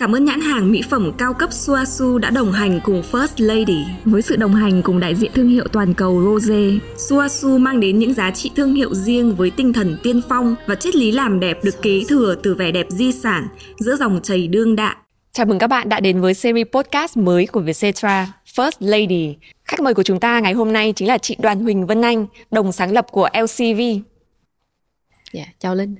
[0.00, 3.84] Cảm ơn nhãn hàng mỹ phẩm cao cấp Suasu đã đồng hành cùng First Lady.
[4.04, 7.98] Với sự đồng hành cùng đại diện thương hiệu toàn cầu Rose, Suasu mang đến
[7.98, 11.40] những giá trị thương hiệu riêng với tinh thần tiên phong và triết lý làm
[11.40, 14.96] đẹp được kế thừa từ vẻ đẹp di sản giữa dòng chảy đương đại.
[15.32, 19.36] Chào mừng các bạn đã đến với series podcast mới của Vietcetera, First Lady.
[19.64, 22.26] Khách mời của chúng ta ngày hôm nay chính là chị Đoàn Huỳnh Vân Anh,
[22.50, 23.80] đồng sáng lập của LCV.
[25.32, 25.94] Dạ, chào Linh.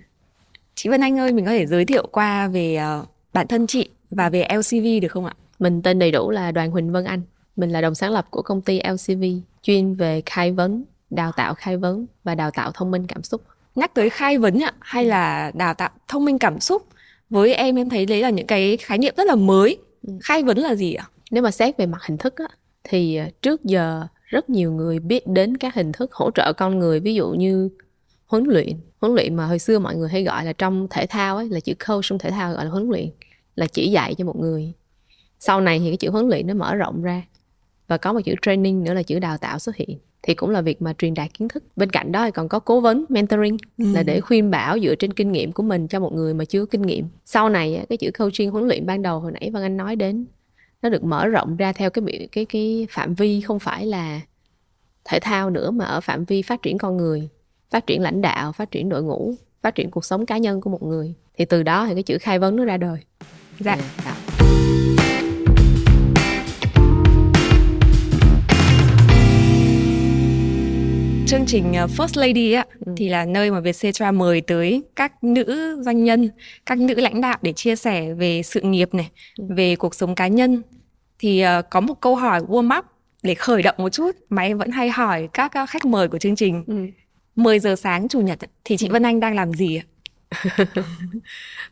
[0.75, 3.89] Chị Vân Anh ơi, mình có thể giới thiệu qua về uh, bản thân chị
[4.11, 5.35] và về LCV được không ạ?
[5.59, 7.23] Mình tên đầy đủ là Đoàn Huỳnh Vân Anh.
[7.57, 9.25] Mình là đồng sáng lập của công ty LCV,
[9.63, 13.43] chuyên về khai vấn, đào tạo khai vấn và đào tạo thông minh cảm xúc.
[13.75, 16.87] Nhắc tới khai vấn ạ, hay là đào tạo thông minh cảm xúc,
[17.31, 19.79] với em em thấy đấy là những cái khái niệm rất là mới.
[20.07, 20.13] Ừ.
[20.23, 21.09] Khai vấn là gì ạ?
[21.31, 22.49] Nếu mà xét về mặt hình thức á,
[22.85, 27.01] thì trước giờ rất nhiều người biết đến các hình thức hỗ trợ con người
[27.01, 27.69] ví dụ như
[28.31, 28.81] huấn luyện.
[29.01, 31.61] Huấn luyện mà hồi xưa mọi người hay gọi là trong thể thao ấy là
[31.61, 33.09] chữ coach trong thể thao gọi là huấn luyện
[33.57, 34.73] là chỉ dạy cho một người.
[35.39, 37.23] Sau này thì cái chữ huấn luyện nó mở rộng ra
[37.89, 39.99] và có một chữ training nữa là chữ đào tạo xuất hiện.
[40.23, 41.65] Thì cũng là việc mà truyền đạt kiến thức.
[41.77, 43.85] Bên cạnh đó thì còn có cố vấn mentoring ừ.
[43.95, 46.61] là để khuyên bảo dựa trên kinh nghiệm của mình cho một người mà chưa
[46.61, 47.07] có kinh nghiệm.
[47.25, 50.27] Sau này cái chữ coaching huấn luyện ban đầu hồi nãy văn anh nói đến
[50.83, 54.21] nó được mở rộng ra theo cái cái cái phạm vi không phải là
[55.05, 57.29] thể thao nữa mà ở phạm vi phát triển con người
[57.71, 60.71] phát triển lãnh đạo phát triển đội ngũ phát triển cuộc sống cá nhân của
[60.71, 63.01] một người thì từ đó thì cái chữ khai vấn nó ra đời
[63.59, 64.13] dạ đó.
[71.27, 72.93] chương trình ờ, First Lady á ừ.
[72.97, 76.31] thì là nơi mà Vietcetera mời tới các nữ doanh nhân,
[76.67, 79.45] các nữ lãnh đạo để chia sẻ về sự nghiệp này, ừ.
[79.49, 80.63] về cuộc sống cá nhân.
[81.19, 82.85] Thì uh, có một câu hỏi warm up
[83.23, 86.37] để khởi động một chút em vẫn hay hỏi các uh, khách mời của chương
[86.37, 86.65] trình.
[86.67, 86.87] Ừ.
[87.37, 89.85] 10 giờ sáng chủ nhật thì chị Vân Anh đang làm gì ạ?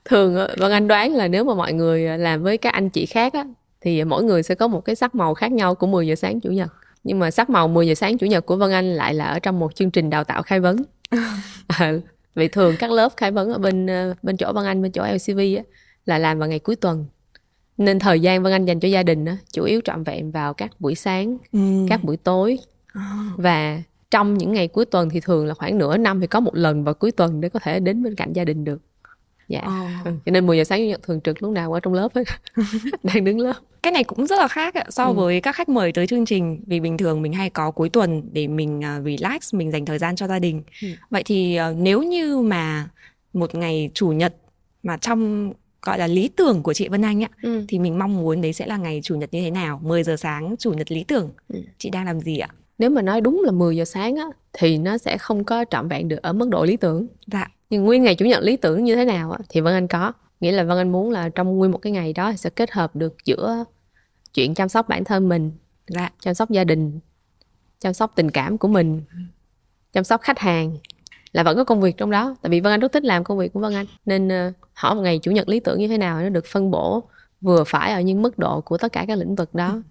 [0.04, 3.32] thường Vân Anh đoán là nếu mà mọi người làm với các anh chị khác
[3.32, 3.44] á,
[3.80, 6.40] thì mỗi người sẽ có một cái sắc màu khác nhau của 10 giờ sáng
[6.40, 6.68] chủ nhật
[7.04, 9.38] nhưng mà sắc màu 10 giờ sáng chủ nhật của Vân Anh lại là ở
[9.38, 10.76] trong một chương trình đào tạo khai vấn
[11.68, 11.92] à,
[12.34, 15.02] vì thường các lớp khai vấn ở bên ờ, bên chỗ Vân Anh bên chỗ
[15.02, 15.62] LCV á,
[16.04, 17.06] là làm vào ngày cuối tuần
[17.78, 20.54] nên thời gian Vân Anh dành cho gia đình á, chủ yếu trọn vẹn vào
[20.54, 21.86] các buổi sáng ừ.
[21.88, 22.58] các buổi tối
[22.92, 23.30] à.
[23.36, 26.54] và trong những ngày cuối tuần thì thường là khoảng nửa năm thì có một
[26.54, 28.80] lần vào cuối tuần để có thể đến bên cạnh gia đình được
[29.48, 30.14] dạ oh.
[30.26, 32.22] cho nên 10 giờ sáng chủ nhật thường trực lúc nào ở trong lớp hết
[33.02, 35.12] đang đứng lớp cái này cũng rất là khác so ừ.
[35.12, 38.22] với các khách mời tới chương trình vì bình thường mình hay có cuối tuần
[38.32, 40.88] để mình uh, relax mình dành thời gian cho gia đình ừ.
[41.10, 42.88] vậy thì uh, nếu như mà
[43.32, 44.34] một ngày chủ nhật
[44.82, 45.52] mà trong
[45.82, 47.64] gọi là lý tưởng của chị Vân Anh ạ ừ.
[47.68, 50.16] thì mình mong muốn đấy sẽ là ngày chủ nhật như thế nào 10 giờ
[50.16, 51.62] sáng chủ nhật lý tưởng ừ.
[51.78, 54.78] chị đang làm gì ạ nếu mà nói đúng là 10 giờ sáng á thì
[54.78, 57.06] nó sẽ không có trọn vẹn được ở mức độ lý tưởng.
[57.26, 57.46] Dạ.
[57.70, 60.12] Nhưng nguyên ngày chủ nhật lý tưởng như thế nào á thì vân anh có.
[60.40, 62.96] Nghĩa là vân anh muốn là trong nguyên một cái ngày đó sẽ kết hợp
[62.96, 63.64] được giữa
[64.34, 65.52] chuyện chăm sóc bản thân mình
[65.86, 66.10] dạ.
[66.20, 67.00] chăm sóc gia đình
[67.80, 69.02] chăm sóc tình cảm của mình
[69.92, 70.78] chăm sóc khách hàng.
[71.32, 73.38] Là vẫn có công việc trong đó tại vì vân anh rất thích làm công
[73.38, 73.86] việc của vân anh.
[74.06, 76.70] Nên uh, hỏi một ngày chủ nhật lý tưởng như thế nào nó được phân
[76.70, 77.02] bổ
[77.40, 79.82] vừa phải ở những mức độ của tất cả các lĩnh vực đó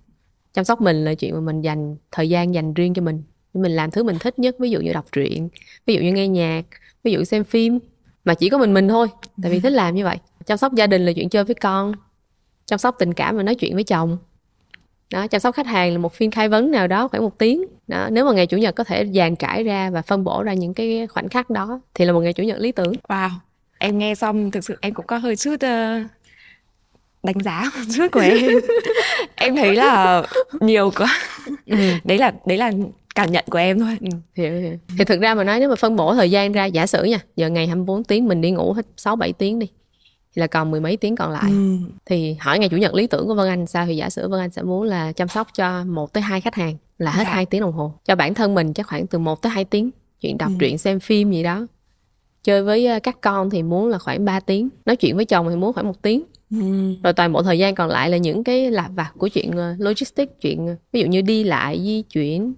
[0.58, 3.24] chăm sóc mình là chuyện mà mình dành thời gian dành riêng cho mình.
[3.54, 5.50] Mình làm thứ mình thích nhất ví dụ như đọc truyện
[5.86, 6.62] ví dụ như nghe nhạc
[7.04, 7.80] ví dụ xem phim.
[8.26, 9.08] Mà chỉ có mình mình thôi
[9.44, 10.18] tại vì thích làm như vậy.
[10.46, 11.94] Chăm sóc gia đình là chuyện chơi với con.
[12.66, 14.18] Chăm sóc tình cảm là nói chuyện với chồng.
[15.12, 17.66] Đó chăm sóc khách hàng là một phiên khai vấn nào đó khoảng một tiếng.
[17.88, 20.54] Đó nếu mà ngày chủ nhật có thể dàn trải ra và phân bổ ra
[20.54, 22.94] những cái khoảnh khắc đó thì là một ngày chủ nhật lý tưởng.
[23.08, 23.30] Wow
[23.78, 26.08] em nghe xong thực sự em cũng có hơi chút uh,
[27.28, 28.52] đánh giá một chút của em
[29.36, 30.24] em thấy là
[30.60, 31.20] nhiều quá
[31.66, 31.78] ừ.
[32.04, 32.72] đấy là đấy là
[33.16, 34.78] cảm nhận của em thôi ừ, hiểu, hiểu.
[34.98, 37.20] thì thực ra mà nói nếu mà phân bổ thời gian ra giả sử nha
[37.36, 39.68] giờ ngày 24 tiếng mình đi ngủ hết 6 7 tiếng đi
[40.36, 41.78] thì là còn mười mấy tiếng còn lại ừ.
[42.06, 44.40] thì hỏi ngày chủ nhật lý tưởng của Vân Anh sao thì giả sử Vân
[44.40, 47.34] Anh sẽ muốn là chăm sóc cho một tới hai khách hàng là hết dạ.
[47.34, 49.92] 2 tiếng đồng hồ cho bản thân mình chắc khoảng từ 1 tới 2 tiếng
[50.22, 50.56] chuyện đọc ừ.
[50.60, 51.68] truyện xem phim gì đó
[52.44, 55.50] chơi với ờ, các con thì muốn là khoảng 3 tiếng nói chuyện với chồng
[55.50, 56.94] thì muốn khoảng một tiếng Ừ.
[57.04, 59.76] rồi toàn bộ thời gian còn lại là những cái lặt vặt của chuyện ờ,
[59.80, 62.54] logistics chuyện ờ, ví dụ như đi lại di chuyển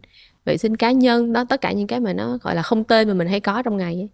[0.46, 3.08] vệ sinh cá nhân đó tất cả những cái mà nó gọi là không tên
[3.08, 4.10] mà mình hay có trong ngày ấy.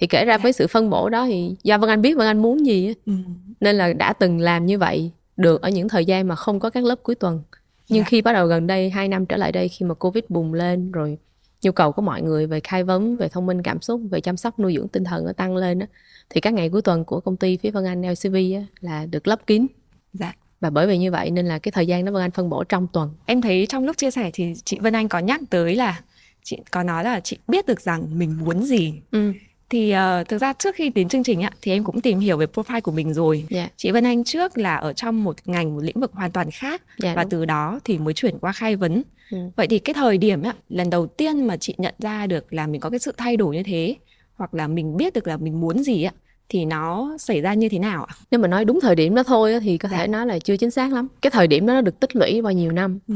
[0.00, 2.42] thì kể ra với sự phân bổ đó thì do vân anh biết vân anh
[2.42, 2.94] muốn gì ấy.
[3.06, 3.12] Ừ.
[3.60, 6.70] nên là đã từng làm như vậy được ở những thời gian mà không có
[6.70, 7.42] các lớp cuối tuần
[7.88, 8.06] nhưng yeah.
[8.06, 8.08] Dạ.
[8.10, 10.92] khi bắt đầu gần đây hai năm trở lại đây khi mà covid bùng lên
[10.92, 11.18] rồi
[11.64, 14.36] nhu cầu của mọi người về khai vấn về thông minh cảm xúc về chăm
[14.36, 15.86] sóc nuôi dưỡng tinh thần nó tăng lên đó,
[16.30, 19.28] thì các ngày cuối tuần của công ty phía Vân Anh LCV á, là được
[19.28, 19.66] lấp kín.
[20.12, 20.34] Dạ.
[20.60, 22.64] Và bởi vì như vậy nên là cái thời gian đó Vân Anh phân bổ
[22.64, 23.10] trong tuần.
[23.26, 26.00] Em thấy trong lúc chia sẻ thì chị Vân Anh có nhắc tới là
[26.42, 28.94] chị có nói là chị biết được rằng mình muốn gì.
[29.10, 29.32] Ừ.
[29.74, 32.36] thì uh, thực ra trước khi đến chương trình ạ thì em cũng tìm hiểu
[32.36, 33.36] về profile của mình rồi.
[33.36, 33.50] Yeah.
[33.50, 33.68] Dạ.
[33.76, 36.82] Chị Vân Anh trước là ở trong một ngành một lĩnh vực hoàn toàn khác
[36.82, 37.30] yeah, dạ, và đúng.
[37.30, 39.02] từ đó thì mới chuyển qua khai vấn.
[39.30, 39.38] Ừ.
[39.56, 42.66] Vậy thì cái thời điểm ạ, lần đầu tiên mà chị nhận ra được là
[42.66, 43.96] mình có cái sự thay đổi như thế
[44.34, 46.12] hoặc là mình biết được là mình muốn gì ạ
[46.48, 48.14] thì nó xảy ra như thế nào ạ?
[48.30, 50.06] Nếu mà nói đúng thời điểm đó thôi thì có thể dạ.
[50.06, 51.08] nói là chưa chính xác lắm.
[51.22, 52.98] Cái thời điểm đó nó được tích lũy qua nhiều năm.
[53.08, 53.14] Ừ.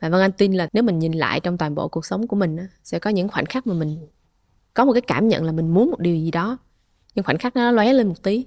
[0.00, 2.36] Và Vân Anh tin là nếu mình nhìn lại trong toàn bộ cuộc sống của
[2.36, 3.98] mình sẽ có những khoảnh khắc mà mình
[4.74, 6.58] có một cái cảm nhận là mình muốn một điều gì đó
[7.14, 8.46] nhưng khoảnh khắc nó lóe lên một tí.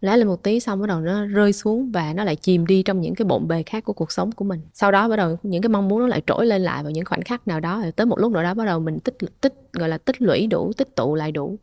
[0.00, 2.82] Lóe lên một tí xong bắt đầu nó rơi xuống và nó lại chìm đi
[2.82, 4.60] trong những cái bộn bề khác của cuộc sống của mình.
[4.72, 7.04] Sau đó bắt đầu những cái mong muốn nó lại trỗi lên lại vào những
[7.04, 9.88] khoảnh khắc nào đó tới một lúc nào đó bắt đầu mình tích tích gọi
[9.88, 11.58] là tích lũy đủ tích tụ lại đủ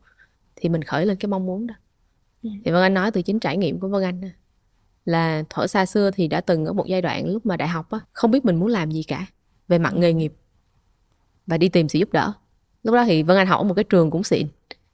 [0.56, 1.74] thì mình khởi lên cái mong muốn đó.
[2.44, 2.50] Ừ.
[2.66, 4.22] thì vân anh nói từ chính trải nghiệm của vân anh
[5.06, 7.92] là thuở xa xưa thì đã từng ở một giai đoạn lúc mà đại học
[7.92, 9.26] á không biết mình muốn làm gì cả
[9.68, 10.34] về mặt nghề nghiệp
[11.48, 12.34] và đi tìm sự giúp đỡ
[12.84, 14.48] lúc đó thì vân anh học ở một cái trường cũng xịn.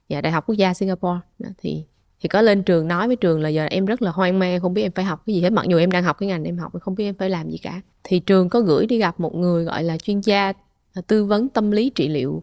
[0.08, 1.18] Dạ đại học quốc gia singapore.
[1.38, 1.84] Đó, thì
[2.20, 4.74] thì có lên trường nói với trường là giờ em rất là hoang mang không
[4.74, 5.50] biết em phải học cái gì hết.
[5.50, 7.58] Mặc dù em đang học cái ngành em học không biết em phải làm gì
[7.58, 7.80] cả.
[8.04, 10.52] Thì trường có gửi đi gặp một người gọi là chuyên gia
[10.94, 12.42] à, tư vấn tâm lý trị liệu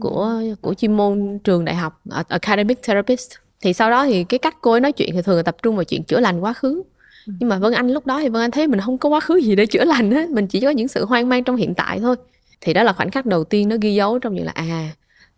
[0.00, 3.30] của của chuyên môn trường đại học à, academic therapist.
[3.60, 5.76] Thì sau đó thì cái cách cô ấy nói chuyện thì thường là tập trung
[5.76, 6.82] vào chuyện chữa lành quá khứ.
[7.26, 9.36] Nhưng mà vân anh lúc đó thì vân anh thấy mình không có quá khứ
[9.36, 12.00] gì để chữa lành hết mình chỉ có những sự hoang mang trong hiện tại
[12.00, 12.16] thôi
[12.60, 14.92] thì đó là khoảnh khắc đầu tiên nó ghi dấu trong chuyện là à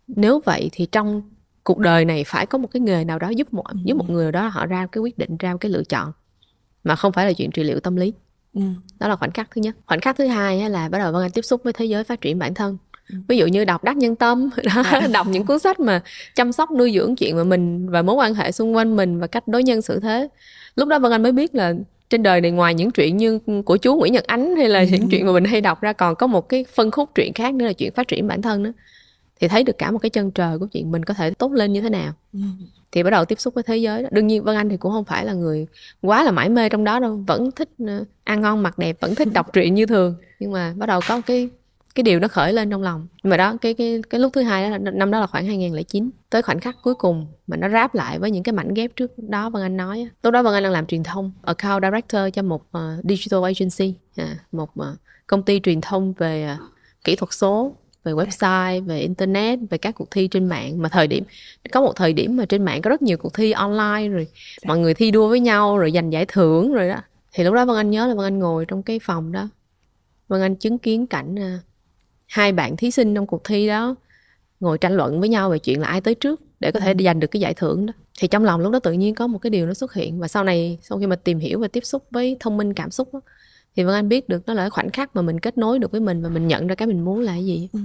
[0.07, 1.21] nếu vậy thì trong
[1.63, 4.23] cuộc đời này phải có một cái nghề nào đó giúp một giúp một người
[4.23, 6.11] nào đó họ ra cái quyết định ra cái lựa chọn
[6.83, 8.13] mà không phải là chuyện trị liệu tâm lý
[8.53, 8.61] ừ.
[8.99, 11.31] đó là khoảnh khắc thứ nhất khoảnh khắc thứ hai là bắt đầu vân anh
[11.31, 12.77] tiếp xúc với thế giới phát triển bản thân
[13.09, 13.15] ừ.
[13.27, 14.49] ví dụ như đọc đắc nhân tâm
[14.83, 15.07] à.
[15.13, 16.01] đọc những cuốn sách mà
[16.35, 19.27] chăm sóc nuôi dưỡng chuyện mà mình và mối quan hệ xung quanh mình và
[19.27, 20.27] cách đối nhân xử thế
[20.75, 21.73] lúc đó vân anh mới biết là
[22.09, 24.85] trên đời này ngoài những chuyện như của chú Nguyễn Nhật Ánh hay là ừ.
[24.91, 27.53] những chuyện mà mình hay đọc ra còn có một cái phân khúc truyện khác
[27.53, 28.71] nữa là chuyện phát triển bản thân nữa
[29.39, 31.73] thì thấy được cả một cái chân trời của chuyện mình có thể tốt lên
[31.73, 32.13] như thế nào.
[32.33, 32.39] Ừ.
[32.91, 34.09] thì bắt đầu tiếp xúc với thế giới đó.
[34.11, 35.67] Đương nhiên vân anh thì cũng không phải là người
[36.01, 37.23] quá là mãi mê trong đó đâu.
[37.27, 40.15] Vẫn thích ờ, ăn ngon mặc đẹp vẫn thích đọc truyện như thường.
[40.39, 41.49] Nhưng mà bắt đầu có cái
[41.95, 43.07] cái điều nó khởi lên trong lòng.
[43.23, 46.09] Nhưng mà đó cái cái cái lúc thứ hai đó năm đó là khoảng 2009
[46.29, 49.11] tới khoảnh khắc cuối cùng mà nó ráp lại với những cái mảnh ghép trước
[49.17, 52.41] đó Vân Anh nói lúc đó Vân Anh đang làm truyền thông account director cho
[52.41, 54.85] một uh, digital agency à, một uh,
[55.27, 56.69] công ty truyền thông về uh,
[57.03, 60.81] kỹ thuật số về website về internet về các cuộc thi trên mạng.
[60.81, 61.23] Mà thời điểm
[61.71, 64.67] có một thời điểm mà trên mạng có rất nhiều cuộc thi online rồi dạ.
[64.67, 67.01] mọi người thi đua với nhau rồi giành giải thưởng rồi đó.
[67.33, 69.49] Thì lúc đó vân anh nhớ là vân anh ngồi trong cái phòng đó.
[70.27, 71.68] Vân anh chứng kiến cảnh uh,
[72.29, 73.95] hai bạn thí sinh trong cuộc thi đó
[74.59, 77.03] ngồi tranh luận với nhau về chuyện là ai tới trước để có thể ừ.
[77.03, 79.39] giành được cái giải thưởng đó thì trong lòng lúc đó tự nhiên có một
[79.39, 81.85] cái điều nó xuất hiện và sau này sau khi mà tìm hiểu và tiếp
[81.85, 83.21] xúc với thông minh cảm xúc đó,
[83.75, 85.91] thì vân anh biết được nó là cái khoảnh khắc mà mình kết nối được
[85.91, 87.79] với mình và mình nhận ra cái mình muốn là cái gì ừ.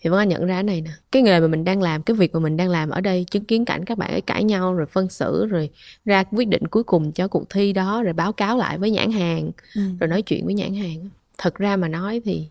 [0.00, 2.16] thì vân anh nhận ra cái này nè cái nghề mà mình đang làm cái
[2.16, 4.74] việc mà mình đang làm ở đây chứng kiến cảnh các bạn ấy cãi nhau
[4.74, 5.70] rồi phân xử rồi
[6.04, 9.12] ra quyết định cuối cùng cho cuộc thi đó rồi báo cáo lại với nhãn
[9.12, 9.82] hàng ừ.
[10.00, 11.08] rồi nói chuyện với nhãn hàng
[11.38, 12.48] thật ra mà nói thì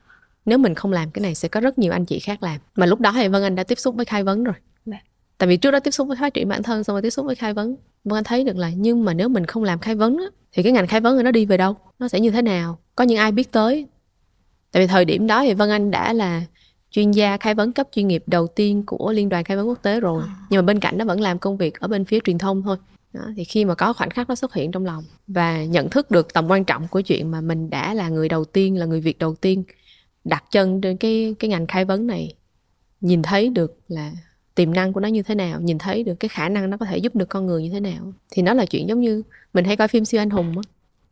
[0.50, 2.60] nếu mình không làm cái này sẽ có rất nhiều anh chị khác làm.
[2.76, 4.56] Mà lúc đó thì vân anh đã tiếp xúc với khai vấn rồi.
[4.86, 4.98] Dạ.
[5.38, 7.26] tại vì trước đó tiếp xúc với phát triển bản thân xong rồi tiếp xúc
[7.26, 7.76] với khai vấn.
[8.04, 10.64] Vân anh thấy được là nhưng mà nếu mình không làm khai vấn á, thì
[10.64, 11.76] cái ngành khai vấn nó đi về đâu?
[12.00, 12.80] Nó sẽ như thế nào?
[12.96, 13.88] Có những ai biết tới?
[14.72, 16.44] Tại vì thời điểm đó thì vân anh đã là
[16.92, 19.82] chuyên gia khai vấn cấp chuyên nghiệp đầu tiên của liên đoàn khai vấn quốc
[19.82, 20.24] tế rồi.
[20.28, 20.36] À.
[20.50, 22.78] nhưng mà bên cạnh đó vẫn làm công việc ở bên phía truyền thông thôi.
[23.14, 26.12] Đó, thì khi mà có khoảnh khắc nó xuất hiện trong lòng và nhận thức
[26.12, 29.02] được tầm quan trọng của chuyện mà mình đã là người đầu tiên là người
[29.02, 29.64] việt đầu tiên
[30.24, 32.36] đặt chân trên cái cái ngành khai vấn này
[33.02, 34.12] nhìn thấy được là
[34.56, 36.86] tiềm năng của nó như thế nào nhìn thấy được cái khả năng nó có
[36.86, 39.24] thể giúp được con người như thế nào thì nó là chuyện giống như
[39.54, 40.62] mình hay coi phim siêu anh hùng á.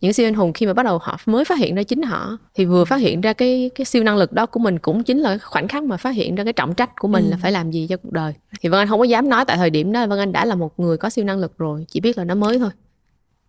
[0.02, 2.38] Những siêu anh hùng khi mà bắt đầu họ mới phát hiện ra chính họ
[2.56, 5.18] thì vừa phát hiện ra cái cái siêu năng lực đó của mình cũng chính
[5.18, 7.32] là khoảnh khắc mà phát hiện ra cái trọng trách của mình ừ.
[7.32, 8.34] là phải làm gì cho cuộc đời.
[8.62, 10.56] Thì vân anh không có dám nói tại thời điểm đó vân anh đã là
[10.56, 12.70] một người có siêu năng lực rồi chỉ biết là nó mới thôi.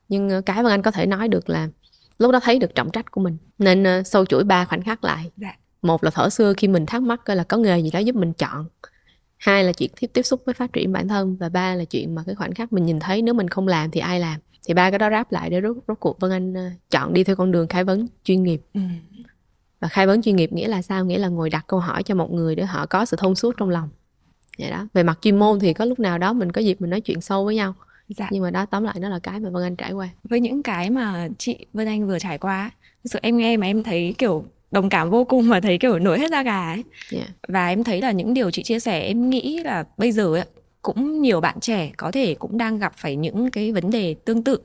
[0.08, 1.68] Nhưng ờ, cái vân anh có thể nói được là
[2.18, 3.36] lúc đó thấy được trọng trách của mình.
[3.58, 5.30] Nên uh, sâu chuỗi ba khoảnh khắc lại.
[5.36, 5.54] Dạ.
[5.82, 8.16] một là thở xưa khi mình thắc mắc coi là có nghề gì đó giúp
[8.16, 8.66] mình chọn.
[9.36, 11.36] Hai là chuyện tiếp tiếp xúc với phát triển bản thân.
[11.36, 13.90] Và ba là chuyện mà cái khoảnh khắc mình nhìn thấy nếu mình không làm
[13.90, 14.40] thì ai làm.
[14.68, 17.24] Thì ba cái đó ráp lại để rốt rốt cuộc vân anh uh, chọn đi
[17.24, 18.60] theo con đường khai vấn chuyên nghiệp.
[18.74, 18.80] Ừ.
[19.80, 21.04] và khai vấn chuyên nghiệp nghĩa là sao?
[21.04, 23.54] Nghĩa là ngồi đặt câu hỏi cho một người để họ có sự thông suốt
[23.56, 23.88] trong lòng.
[24.58, 24.88] Vậy đó.
[24.94, 27.20] Về mặt chuyên môn thì có lúc nào đó mình có dịp mình nói chuyện
[27.20, 27.74] sâu với nhau
[28.08, 28.28] dạ.
[28.30, 30.08] nhưng mà đó tóm lại nó là cái mà vân anh trải qua.
[30.24, 32.70] Với những cái mà chị vân anh vừa trải qua
[33.04, 35.98] thực sự em nghe mà em thấy kiểu đồng cảm vô cùng và thấy kiểu
[35.98, 36.84] nổi hết da gà ấy.
[37.12, 37.28] Yeah.
[37.48, 40.44] và em thấy là những điều chị chia sẻ em nghĩ là bây giờ ấy,
[40.82, 44.44] cũng nhiều bạn trẻ có thể cũng đang gặp phải những cái vấn đề tương
[44.44, 44.58] tự.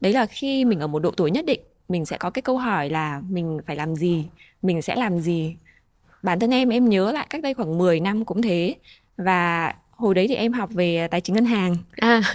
[0.00, 2.58] Đấy là khi mình ở một độ tuổi nhất định mình sẽ có cái câu
[2.58, 4.24] hỏi là mình phải làm gì
[4.62, 5.56] mình sẽ làm gì.
[6.22, 8.74] Bản thân em em nhớ lại cách đây khoảng 10 năm cũng thế.
[9.16, 12.22] Và hồi đấy thì em học về tài chính ngân hàng à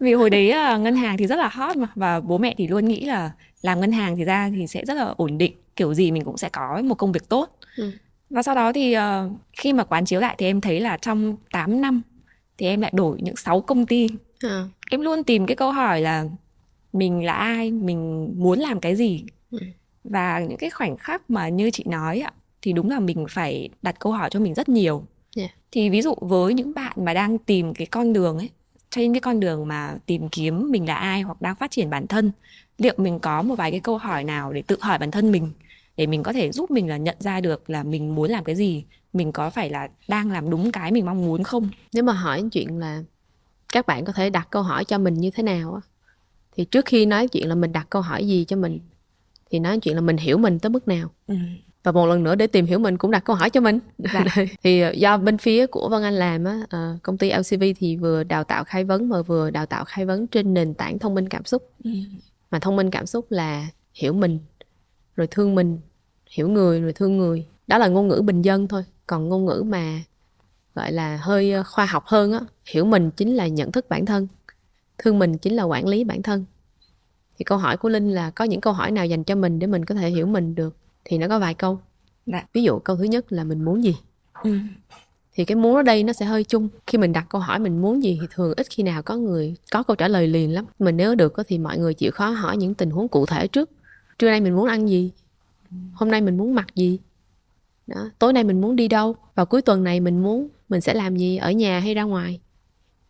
[0.00, 2.68] vì hồi đấy à, ngân hàng thì rất là hot mà và bố mẹ thì
[2.68, 3.30] luôn nghĩ là
[3.62, 6.36] làm ngân hàng thì ra thì sẽ rất là ổn định kiểu gì mình cũng
[6.36, 7.90] sẽ có một công việc tốt ừ.
[8.30, 9.02] và sau đó thì uh,
[9.52, 12.02] khi mà quán chiếu lại thì em thấy là trong 8 năm
[12.58, 14.08] thì em lại đổi những 6 công ty
[14.40, 14.64] à.
[14.90, 16.24] em luôn tìm cái câu hỏi là
[16.92, 19.58] mình là ai mình muốn làm cái gì ừ.
[20.04, 23.68] và những cái khoảnh khắc mà như chị nói ạ thì đúng là mình phải
[23.82, 25.04] đặt câu hỏi cho mình rất nhiều
[25.36, 25.50] yeah.
[25.72, 28.50] thì ví dụ với những bạn mà đang tìm cái con đường ấy
[28.90, 32.06] trên cái con đường mà tìm kiếm mình là ai hoặc đang phát triển bản
[32.06, 32.32] thân
[32.78, 35.52] liệu mình có một vài cái câu hỏi nào để tự hỏi bản thân mình
[35.96, 38.56] để mình có thể giúp mình là nhận ra được là mình muốn làm cái
[38.56, 42.12] gì mình có phải là đang làm đúng cái mình mong muốn không nếu mà
[42.12, 43.02] hỏi chuyện là
[43.72, 45.80] các bạn có thể đặt câu hỏi cho mình như thế nào á
[46.56, 48.80] thì trước khi nói chuyện là mình đặt câu hỏi gì cho mình
[49.50, 51.34] thì nói chuyện là mình hiểu mình tới mức nào ừ.
[51.82, 53.78] Và một lần nữa để tìm hiểu mình cũng đặt câu hỏi cho mình.
[53.98, 54.24] Dạ.
[54.62, 57.96] thì ờ, do bên phía của Vân Anh làm á uh, công ty LCV thì
[57.96, 61.14] vừa đào tạo khai vấn mà vừa đào tạo khai vấn trên nền tảng thông
[61.14, 61.70] minh cảm xúc.
[61.84, 61.90] Ừ.
[62.50, 64.38] mà thông minh cảm xúc là hiểu mình
[65.16, 65.78] rồi thương mình
[66.30, 67.46] hiểu người rồi thương người.
[67.66, 68.84] Đó là ngôn ngữ bình dân thôi.
[69.06, 70.00] Còn ngôn ngữ mà
[70.74, 74.06] gọi là hơi ờ, khoa học hơn á hiểu mình chính là nhận thức bản
[74.06, 74.28] thân
[74.98, 76.44] thương mình chính là quản lý bản thân.
[77.38, 79.66] Thì câu hỏi của linh là có những câu hỏi nào dành cho mình để
[79.66, 81.80] mình có thể hiểu mình được thì nó có vài câu.
[82.26, 82.38] Đã.
[82.38, 82.46] Dạ.
[82.52, 83.96] ví dụ câu thứ nhất là mình muốn gì?
[84.42, 84.58] Ừ.
[85.34, 86.68] thì cái muốn ở đây nó sẽ hơi chung.
[86.86, 89.56] Khi mình đặt câu hỏi mình muốn gì thì thường ít khi nào có người
[89.72, 90.64] có câu trả lời liền lắm.
[90.78, 93.70] Mình nếu được thì mọi người chịu khó hỏi những tình huống cụ thể trước.
[94.18, 95.10] Trưa nay mình muốn ăn gì?
[95.94, 96.98] Hôm nay mình muốn mặc gì?
[97.86, 98.10] Đó.
[98.18, 99.16] tối nay mình muốn đi đâu?
[99.34, 101.36] Vào cuối tuần này mình muốn mình sẽ làm gì?
[101.36, 102.40] Ở nhà hay ra ngoài?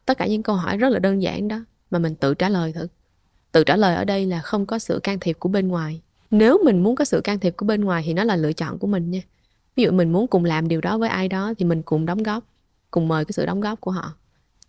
[0.07, 2.73] Tất cả những câu hỏi rất là đơn giản đó mà mình tự trả lời
[2.73, 2.87] thử.
[3.53, 6.59] Tự trả lời ở đây là không có sự can thiệp của bên ngoài nếu
[6.65, 8.87] mình muốn có sự can thiệp của bên ngoài thì nó là lựa chọn của
[8.87, 9.21] mình nha.
[9.77, 12.23] Ví dụ mình muốn cùng làm điều đó với ai đó thì mình cùng đóng
[12.23, 12.45] góp
[12.91, 14.15] cùng mời cái sự đóng góp của họ.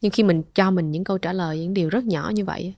[0.01, 2.73] Nhưng khi mình cho mình những câu trả lời những điều rất nhỏ như vậy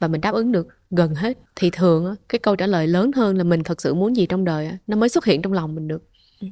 [0.00, 3.36] và mình đáp ứng được gần hết thì thường cái câu trả lời lớn hơn
[3.36, 5.88] là mình thật sự muốn gì trong đời nó mới xuất hiện trong lòng mình
[5.88, 6.02] được.
[6.40, 6.48] Ừ.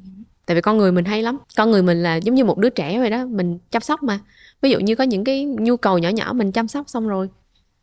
[0.47, 1.39] tại vì con người mình hay lắm.
[1.57, 4.21] Con người mình là giống như một đứa trẻ vậy đó mình chăm sóc mà.
[4.61, 7.29] Ví dụ như có những cái nhu cầu nhỏ nhỏ mình chăm sóc xong rồi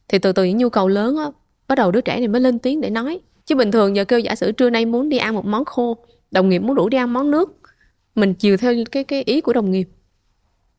[0.08, 1.26] thì từ từ những nhu cầu lớn á
[1.68, 4.20] bắt đầu đứa trẻ này mới lên tiếng để nói chứ bình thường giờ kêu
[4.20, 5.98] giả sử trưa nay muốn đi ăn một món khô
[6.32, 7.62] đồng nghiệp muốn rủ đi ăn món nước
[8.16, 9.90] mình chiều theo cái cái ý của đồng nghiệp.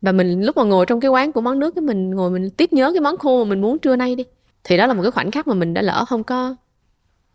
[0.00, 2.50] Và mình lúc mà ngồi trong cái quán của món nước cái mình ngồi mình
[2.50, 4.24] tiếp nhớ cái món khô mà mình muốn trưa nay đi.
[4.64, 6.56] Thì đó là một cái khoảnh khắc mà mình đã lỡ không có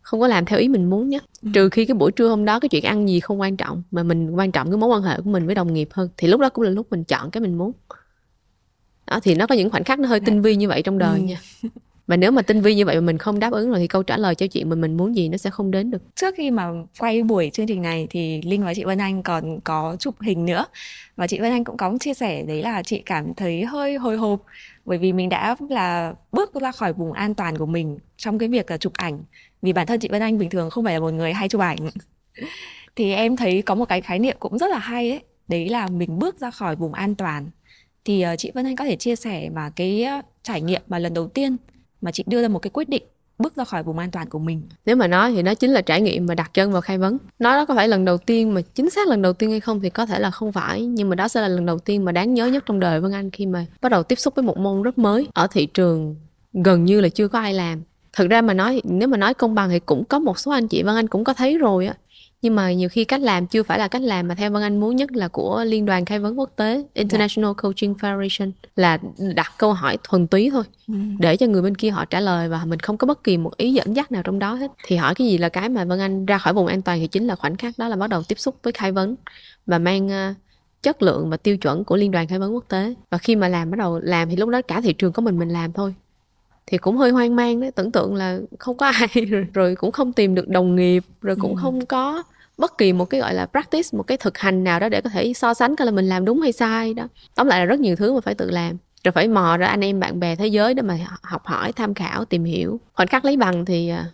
[0.00, 1.18] không có làm theo ý mình muốn nhé.
[1.42, 1.48] Ừ.
[1.54, 4.02] trừ khi cái buổi trưa hôm đó cái chuyện ăn gì không quan trọng mà
[4.02, 6.08] mình quan trọng cái mối quan hệ của mình với đồng nghiệp hơn.
[6.16, 7.72] Thì lúc đó cũng là lúc mình chọn cái mình muốn.
[9.06, 11.18] Đó thì nó có những khoảnh khắc nó hơi tinh vi như vậy trong đời
[11.18, 11.24] ừ.
[11.24, 11.40] nha
[12.08, 14.02] và nếu mà tinh vi như vậy mà mình không đáp ứng rồi thì câu
[14.02, 16.02] trả lời cho chuyện mà mình muốn gì nó sẽ không đến được.
[16.14, 19.60] Trước khi mà quay buổi chương trình này thì linh và chị vân anh còn
[19.60, 20.66] có chụp hình nữa.
[21.16, 24.16] Và chị vân anh cũng có chia sẻ đấy là chị cảm thấy hơi hồi
[24.16, 24.42] hộp.
[24.84, 28.48] Bởi vì mình đã là bước ra khỏi vùng an toàn của mình trong cái
[28.48, 29.22] việc là chụp ảnh.
[29.62, 31.60] Vì bản thân chị vân anh bình thường không phải là một người hay chụp
[31.60, 31.78] ảnh.
[32.96, 35.20] Thì em thấy có một cái khái niệm cũng rất là hay ấy.
[35.48, 37.50] Đấy là mình bước ra khỏi vùng an toàn.
[38.04, 40.98] Thì ờ, chị Vân Anh có thể chia sẻ mà cái ờ, trải nghiệm mà
[40.98, 41.56] lần đầu tiên
[42.00, 43.02] mà chị đưa ra một cái quyết định
[43.38, 44.62] bước ra khỏi vùng an toàn của mình.
[44.86, 47.18] Nếu mà nói thì nó chính là trải nghiệm mà đặt chân vào khai vấn.
[47.38, 49.80] Nó đó có phải lần đầu tiên mà, chính xác lần đầu tiên hay không
[49.80, 52.12] thì có thể là không phải, nhưng mà đó sẽ là lần đầu tiên mà
[52.12, 54.58] đáng nhớ nhất trong đời Vân Anh khi mà bắt đầu tiếp xúc với một
[54.58, 56.16] môn rất mới ở thị trường
[56.64, 57.82] gần như là chưa có ai làm.
[58.12, 60.68] Thực ra mà nói, nếu mà nói công bằng thì cũng có một số anh
[60.68, 61.94] chị Vân Anh cũng có thấy rồi á
[62.42, 64.80] nhưng mà nhiều khi cách làm chưa phải là cách làm mà theo Vân Anh
[64.80, 67.56] muốn nhất là của Liên đoàn Khai vấn Quốc tế International yeah.
[67.56, 68.98] Coaching Federation là
[69.34, 70.94] đặt câu hỏi thuần túy thôi ừ.
[71.18, 73.56] để cho người bên kia họ trả lời và mình không có bất kỳ một
[73.56, 75.98] ý dẫn dắt nào trong đó hết thì hỏi cái gì là cái mà Vân
[75.98, 78.22] Anh ra khỏi vùng an toàn thì chính là khoảnh khắc đó là bắt đầu
[78.22, 79.14] tiếp xúc với khai vấn
[79.66, 80.36] và mang uh,
[80.82, 83.48] chất lượng và tiêu chuẩn của Liên đoàn Khai vấn Quốc tế và khi mà
[83.48, 85.94] làm bắt đầu làm thì lúc đó cả thị trường có mình mình làm thôi
[86.70, 89.92] thì cũng hơi hoang mang đấy tưởng tượng là không có ai rồi, rồi cũng
[89.92, 91.60] không tìm được đồng nghiệp rồi cũng ừ.
[91.62, 92.22] không có
[92.58, 95.10] bất kỳ một cái gọi là practice một cái thực hành nào đó để có
[95.10, 97.80] thể so sánh coi là mình làm đúng hay sai đó tóm lại là rất
[97.80, 100.46] nhiều thứ mà phải tự làm rồi phải mò ra anh em bạn bè thế
[100.46, 104.06] giới để mà học hỏi tham khảo tìm hiểu khoảnh khắc lấy bằng thì à,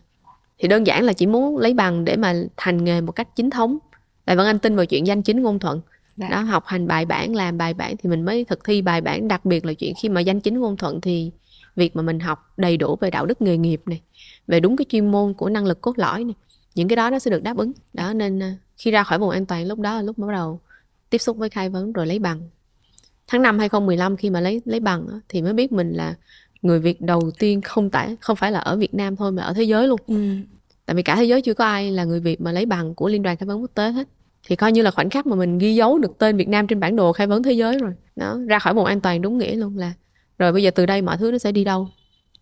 [0.59, 3.51] thì đơn giản là chỉ muốn lấy bằng để mà thành nghề một cách chính
[3.51, 3.79] thống
[4.25, 5.81] tại vẫn anh tin vào chuyện danh chính ngôn thuận
[6.17, 6.29] Đã.
[6.31, 6.37] Dạ.
[6.37, 9.29] đó học hành bài bản làm bài bản thì mình mới thực thi bài bản
[9.29, 11.31] đặc biệt là chuyện khi mà danh chính ngôn thuận thì
[11.77, 14.01] việc mà mình học đầy đủ về đạo đức nghề nghiệp này
[14.47, 16.35] về đúng cái chuyên môn của năng lực cốt lõi này
[16.75, 17.73] những cái đó nó sẽ được đáp ứng.
[17.93, 20.61] Đó nên à, khi ra khỏi vùng an toàn lúc đó là lúc bắt đầu
[21.11, 22.41] tiếp xúc với khai vấn rồi lấy bằng.
[23.27, 26.15] Tháng 5 2015 khi mà lấy lấy bằng thì mới biết mình là
[26.63, 29.53] người Việt đầu tiên không phải không phải là ở Việt Nam thôi mà ở
[29.53, 30.01] thế giới luôn.
[30.07, 30.37] Ừ.
[30.87, 33.09] tại vì cả thế giới chưa có ai là người Việt mà lấy bằng của
[33.09, 34.09] liên đoàn khai vấn quốc tế hết.
[34.47, 36.81] Thì coi như là khoảnh khắc mà mình ghi dấu được tên Việt Nam trên
[36.81, 37.93] bản đồ khai vấn thế giới rồi.
[38.17, 39.93] Đó ra khỏi vùng an toàn đúng nghĩa luôn là
[40.39, 41.89] rồi bây giờ từ đây mọi thứ nó sẽ đi đâu?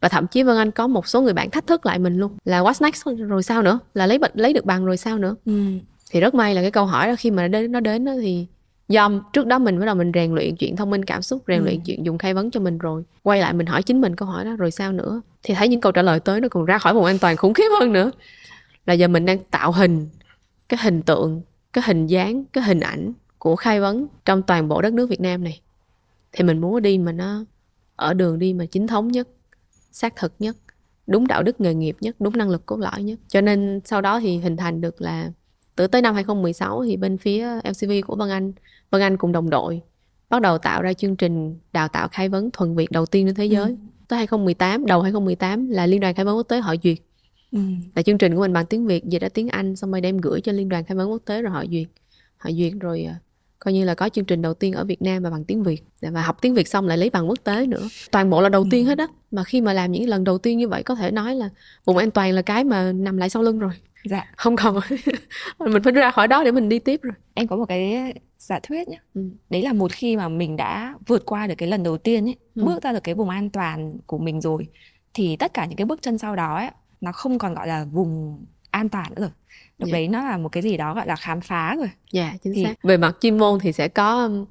[0.01, 2.37] Và thậm chí Vân Anh có một số người bạn thách thức lại mình luôn.
[2.45, 3.29] Là what's next?
[3.29, 3.79] Rồi sao nữa?
[3.95, 5.37] Là lấy lấy được bằng rồi sao nữa?
[5.45, 5.63] Ừ.
[6.11, 8.13] thì rất may là cái câu hỏi đó khi mà nó đến nó đến đó
[8.21, 8.47] thì
[8.89, 11.59] do trước đó mình bắt đầu mình rèn luyện chuyện thông minh cảm xúc rèn
[11.59, 11.65] ừ.
[11.65, 13.03] luyện chuyện dùng khai vấn cho mình rồi.
[13.23, 15.21] Quay lại mình hỏi chính mình câu hỏi đó rồi sao nữa?
[15.43, 17.55] Thì thấy những câu trả lời tới nó còn ra khỏi vùng an toàn khủng
[17.55, 18.11] khiếp hơn nữa.
[18.87, 20.09] Là giờ mình đang tạo hình
[20.69, 24.83] cái hình tượng cái hình dáng cái hình ảnh của khai vấn trong toàn bộ
[24.83, 25.61] đất nước Việt Nam này.
[26.33, 27.45] Thì mình muốn đi mà nó
[28.02, 29.28] ở đường đi mà chính thống nhất
[29.92, 30.56] xác thực nhất
[31.06, 34.00] đúng đạo đức nghề nghiệp nhất đúng năng lực cốt lõi nhất cho nên sau
[34.00, 35.32] đó thì hình thành được là
[35.76, 38.52] từ tới năm 2016 thì bên phía LCV của Vân Anh
[38.90, 39.82] Vân Anh cùng đồng đội
[40.28, 43.35] bắt đầu tạo ra chương trình đào tạo khai vấn thuần Việt đầu tiên trên
[43.35, 43.76] thế giới ừ.
[44.09, 46.99] tới 2018 đầu 2018 là liên đoàn khai vấn quốc tế họ duyệt
[47.52, 47.59] ừ.
[47.94, 50.18] là chương trình của mình bằng tiếng Việt dịch ra tiếng Anh xong rồi đem
[50.18, 51.88] gửi cho liên đoàn khai vấn quốc tế rồi họ duyệt
[52.37, 53.16] họ duyệt rồi à,
[53.64, 55.85] coi như là có chương trình đầu tiên ở Việt Nam mà bằng tiếng Việt.
[56.00, 57.88] Và học tiếng Việt xong lại lấy bằng quốc tế nữa.
[58.11, 58.88] Toàn bộ là đầu tiên ừ.
[58.88, 59.07] hết á.
[59.31, 61.49] Mà khi mà làm những lần đầu tiên như vậy có thể nói là
[61.85, 63.73] vùng an toàn là cái mà nằm lại sau lưng rồi.
[64.04, 64.31] Dạ.
[64.37, 64.81] Không còn
[65.59, 67.12] mình phải ra khỏi đó để mình đi tiếp rồi.
[67.35, 69.31] Em có một cái giả thuyết nhé ừ.
[69.50, 72.37] đấy là một khi mà mình đã vượt qua được cái lần đầu tiên ấy
[72.54, 72.64] ừ.
[72.64, 74.66] bước ra được cái vùng an toàn của mình rồi
[75.14, 77.85] thì tất cả những cái bước chân sau đó ấy nó không còn gọi là
[77.85, 79.31] vùng an toàn nữa rồi
[79.83, 79.93] lúc yeah.
[79.93, 79.99] Dạ.
[79.99, 82.53] đấy nó là một cái gì đó gọi là khám phá rồi dạ yeah, chính
[82.55, 82.65] thì...
[82.65, 84.45] xác về mặt chuyên môn thì sẽ có um,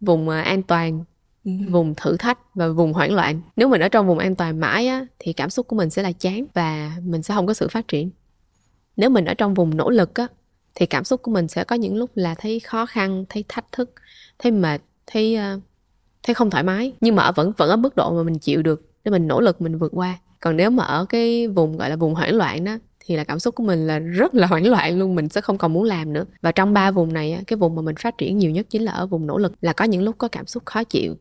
[0.00, 1.04] vùng à, an toàn
[1.44, 1.52] ừ.
[1.70, 4.86] vùng thử thách và vùng hoảng loạn nếu mình ở trong vùng an toàn mãi
[4.86, 7.68] á thì cảm xúc của mình sẽ là chán và mình sẽ không có sự
[7.68, 8.10] phát triển
[8.96, 10.26] nếu mình ở trong vùng nỗ lực á
[10.74, 13.72] thì cảm xúc của mình sẽ có những lúc là thấy khó khăn thấy thách
[13.72, 13.92] thức
[14.38, 15.62] thấy mệt thấy uh,
[16.22, 18.88] thấy không thoải mái nhưng mà vẫn vẫn ở mức độ mà mình chịu được
[19.04, 21.96] để mình nỗ lực mình vượt qua còn nếu mà ở cái vùng gọi là
[21.96, 24.98] vùng hoảng loạn đó thì là cảm xúc của mình là rất là hoảng loạn
[24.98, 26.24] luôn mình sẽ không còn muốn làm nữa.
[26.42, 28.92] Và trong ba vùng này cái vùng mà mình phát triển nhiều nhất chính là
[28.92, 31.14] ở vùng nỗ lực là có những lúc có cảm xúc khó chịu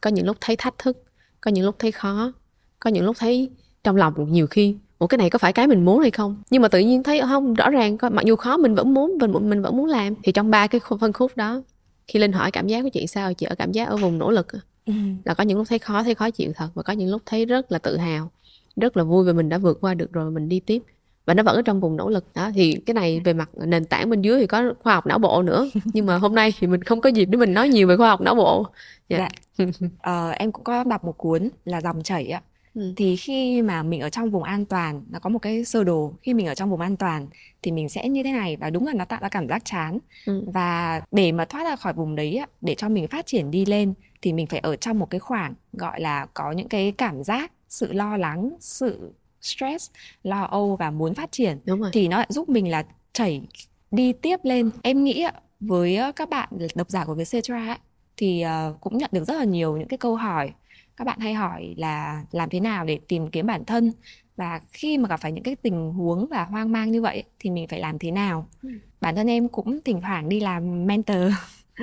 [0.00, 1.04] có những lúc thấy thách thức
[1.40, 2.32] có những lúc thấy khó
[2.80, 3.50] có những lúc thấy
[3.84, 6.42] trong lòng nhiều khi ủa cái này có phải cái mình muốn hay không?
[6.50, 9.50] Nhưng mà tự nhiên thấy không rõ ràng mặc dù khó mình vẫn muốn mình
[9.50, 10.14] mình vẫn muốn làm.
[10.22, 11.62] Thì trong ba cái phân khúc đó
[12.06, 14.30] khi linh hỏi cảm giác của chị sao chị ở cảm giác ở vùng nỗ
[14.30, 14.46] lực
[14.86, 14.92] ừ.
[15.24, 17.46] là có những lúc thấy khó thấy khó chịu thật và có những lúc thấy
[17.46, 18.30] rất là tự hào
[18.76, 20.82] rất là vui vì mình đã vượt qua được rồi mình đi tiếp
[21.26, 23.84] và nó vẫn ở trong vùng nỗ lực đó thì cái này về mặt nền
[23.84, 26.66] tảng bên dưới thì có khoa học não bộ nữa nhưng mà hôm nay thì
[26.66, 28.66] mình không có dịp để mình nói nhiều về khoa học não bộ
[29.08, 29.32] yeah.
[29.56, 29.66] dạ.
[29.98, 32.42] ờ, em cũng có đọc một cuốn là dòng chảy ạ
[32.74, 32.92] Ừ.
[32.96, 36.14] thì khi mà mình ở trong vùng an toàn nó có một cái sơ đồ
[36.22, 37.26] khi mình ở trong vùng an toàn
[37.62, 39.98] thì mình sẽ như thế này và đúng là nó tạo ra cảm giác chán
[40.26, 40.44] ừ.
[40.46, 43.94] và để mà thoát ra khỏi vùng đấy để cho mình phát triển đi lên
[44.22, 47.52] thì mình phải ở trong một cái khoảng gọi là có những cái cảm giác
[47.68, 49.90] sự lo lắng sự stress
[50.22, 51.90] lo âu và muốn phát triển đúng rồi.
[51.92, 53.42] thì nó lại giúp mình là chảy
[53.90, 54.70] đi tiếp lên.
[54.82, 55.26] Em nghĩ
[55.60, 57.78] với các bạn độc giả của Vietcetera
[58.16, 60.52] thì uh, cũng nhận được rất là nhiều những cái câu hỏi.
[60.96, 63.92] Các bạn hay hỏi là làm thế nào để tìm kiếm bản thân?
[64.36, 67.50] Và khi mà gặp phải những cái tình huống và hoang mang như vậy thì
[67.50, 68.48] mình phải làm thế nào?
[68.62, 68.68] Ừ.
[69.00, 71.32] bản thân em cũng thỉnh thoảng đi làm mentor.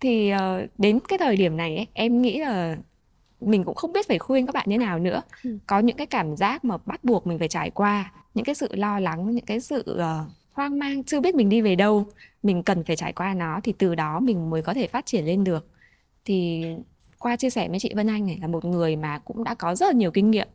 [0.00, 2.76] Thì uh, đến cái thời điểm này ấy, em nghĩ là
[3.40, 5.58] mình cũng không biết phải khuyên các bạn như nào nữa ừ.
[5.66, 8.68] có những cái cảm giác mà bắt buộc mình phải trải qua những cái sự
[8.70, 12.06] lo lắng những cái sự uh, hoang mang chưa biết mình đi về đâu
[12.42, 15.26] mình cần phải trải qua nó thì từ đó mình mới có thể phát triển
[15.26, 15.66] lên được
[16.24, 16.64] thì
[17.18, 19.74] qua chia sẻ với chị Vân Anh này là một người mà cũng đã có
[19.74, 20.48] rất là nhiều kinh nghiệm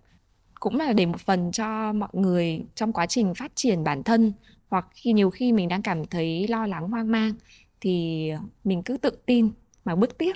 [0.60, 4.34] cũng là để một phần cho mọi người trong quá trình phát triển bản thân
[4.69, 7.34] hoặc khi nhiều khi mình đang cảm thấy lo lắng hoang mang
[7.82, 8.30] thì
[8.63, 9.50] mình cứ tự tin
[9.86, 10.34] mà bước tiếp.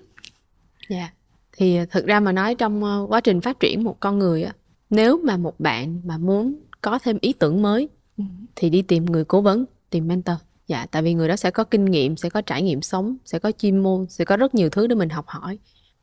[0.89, 0.97] Dạ.
[0.97, 1.13] Yeah.
[1.57, 4.53] Thì thực ra mà nói trong ờ, quá trình phát triển một con người á,
[4.89, 8.23] nếu mà một bạn mà muốn có thêm ý tưởng mới ừ.
[8.55, 10.35] thì đi tìm người cố vấn, tìm mentor.
[10.67, 13.39] Dạ, tại vì người đó sẽ có kinh nghiệm, sẽ có trải nghiệm sống, sẽ
[13.39, 15.57] có chuyên môn, sẽ có rất nhiều thứ để mình học hỏi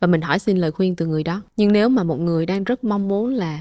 [0.05, 2.65] và mình hỏi xin lời khuyên từ người đó nhưng nếu mà một người đang
[2.65, 3.61] rất mong muốn là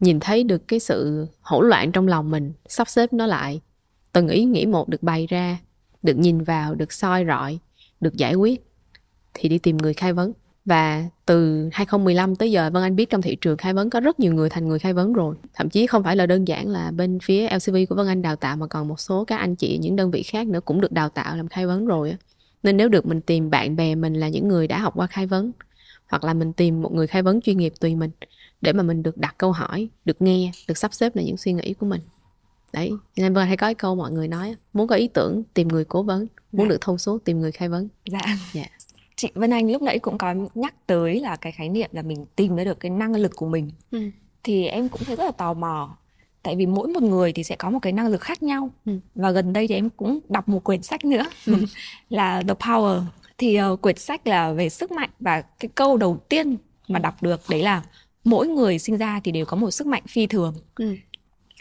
[0.00, 3.60] nhìn thấy được cái sự hỗn loạn trong lòng mình sắp xếp nó lại
[4.12, 5.58] từng ý nghĩ một được bày ra
[6.02, 7.58] được nhìn vào được soi rọi
[8.00, 8.66] được giải quyết
[9.34, 10.32] thì đi tìm người khai vấn
[10.64, 14.20] và từ 2015 tới giờ Vân Anh biết trong thị trường khai vấn có rất
[14.20, 15.36] nhiều người thành người khai vấn rồi.
[15.54, 18.36] Thậm chí không phải là đơn giản là bên phía LCV của Vân Anh đào
[18.36, 20.92] tạo mà còn một số các anh chị những đơn vị khác nữa cũng được
[20.92, 22.16] đào tạo làm khai vấn rồi
[22.62, 25.26] nên nếu được mình tìm bạn bè mình là những người đã học qua khai
[25.26, 25.52] vấn
[26.06, 28.10] hoặc là mình tìm một người khai vấn chuyên nghiệp tùy mình
[28.60, 31.52] để mà mình được đặt câu hỏi được nghe được sắp xếp lại những suy
[31.52, 32.00] nghĩ của mình.
[32.72, 35.68] Đấy nên vâng hay có cái câu mọi người nói muốn có ý tưởng tìm
[35.68, 36.70] người cố vấn muốn dạ.
[36.70, 37.88] được thông suốt tìm người khai vấn.
[38.06, 38.20] Dạ.
[38.52, 38.66] Dạ
[39.16, 42.26] chị Vân Anh lúc nãy cũng có nhắc tới là cái khái niệm là mình
[42.36, 44.10] tìm ra được cái năng lực của mình ừ.
[44.42, 45.96] thì em cũng thấy rất là tò mò
[46.42, 48.98] tại vì mỗi một người thì sẽ có một cái năng lực khác nhau ừ.
[49.14, 51.54] và gần đây thì em cũng đọc một quyển sách nữa ừ.
[52.08, 53.02] là The Power
[53.38, 56.56] thì uh, quyển sách là về sức mạnh và cái câu đầu tiên
[56.88, 57.82] mà đọc được đấy là
[58.24, 60.96] mỗi người sinh ra thì đều có một sức mạnh phi thường ừ.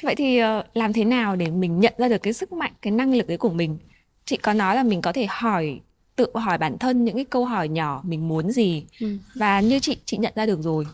[0.01, 2.91] vậy thì uh, làm thế nào để mình nhận ra được cái sức mạnh cái
[2.91, 3.77] năng lực ấy của mình
[4.25, 5.79] chị có nói là mình có thể hỏi
[6.15, 9.17] tự hỏi bản thân những cái câu hỏi nhỏ mình muốn gì ừ.
[9.35, 10.87] và như chị chị nhận ra được rồi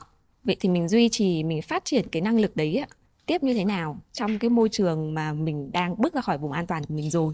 [0.43, 2.87] vậy thì mình duy trì mình phát triển cái năng lực đấy ạ
[3.25, 6.51] tiếp như thế nào trong cái môi trường mà mình đang bước ra khỏi vùng
[6.51, 7.33] an toàn của mình rồi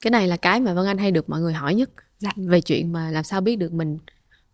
[0.00, 2.30] cái này là cái mà vân anh hay được mọi người hỏi nhất dạ.
[2.36, 3.98] về chuyện mà làm sao biết được mình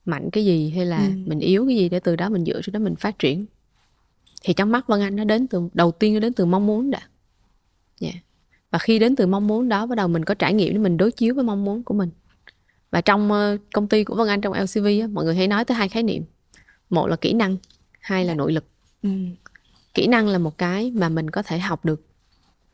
[0.04, 1.12] mạnh cái gì hay là ừ.
[1.26, 3.46] mình yếu cái gì để từ đó mình dựa trên đó mình phát triển
[4.44, 6.90] thì trong mắt vân anh nó đến từ đầu tiên nó đến từ mong muốn
[6.90, 7.00] đã
[8.00, 8.14] yeah.
[8.14, 8.20] Dạ.
[8.70, 10.96] và khi đến từ mong muốn đó bắt đầu mình có trải nghiệm để mình
[10.96, 12.10] đối chiếu với mong muốn của mình
[12.90, 15.64] và trong uh, công ty của vân anh trong lcv á, mọi người hay nói
[15.64, 16.22] tới hai khái niệm.
[16.90, 17.56] Một là kỹ năng
[18.00, 18.64] hai là nội lực.
[19.02, 19.10] Ừ.
[19.94, 22.06] kỹ năng là một cái mà mình có thể học được.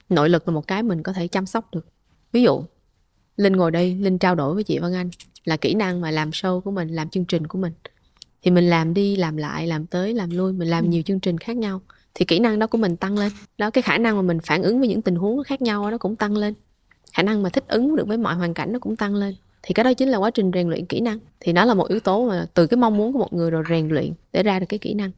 [0.09, 1.87] Nội lực là một cái mình có thể chăm sóc được.
[2.33, 2.65] Ví dụ
[3.37, 5.11] linh ngồi đây linh trao đổi với chị vân anh
[5.45, 7.73] là kỹ năng mà làm show của mình làm chương trình của mình.
[8.43, 10.89] Thì mình làm đi làm lại làm tới làm lui mình làm ừ.
[10.89, 11.81] nhiều chương trình khác nhau.
[12.15, 13.33] Thì kỹ năng đó của mình tăng lên.
[13.59, 15.99] Đó cái khả năng mà mình phản ứng với những tình huống khác nhau nó
[15.99, 16.55] cũng tăng lên.
[17.13, 19.75] Khả năng mà thích ứng được với mọi hoàn cảnh nó cũng tăng lên thì
[19.75, 21.19] cái đó chính là quá trình rèn luyện kỹ năng.
[21.41, 23.65] Thì nó là một yếu tố mà từ cái mong muốn của một người rồi
[23.69, 25.11] rèn luyện để ra được cái kỹ năng.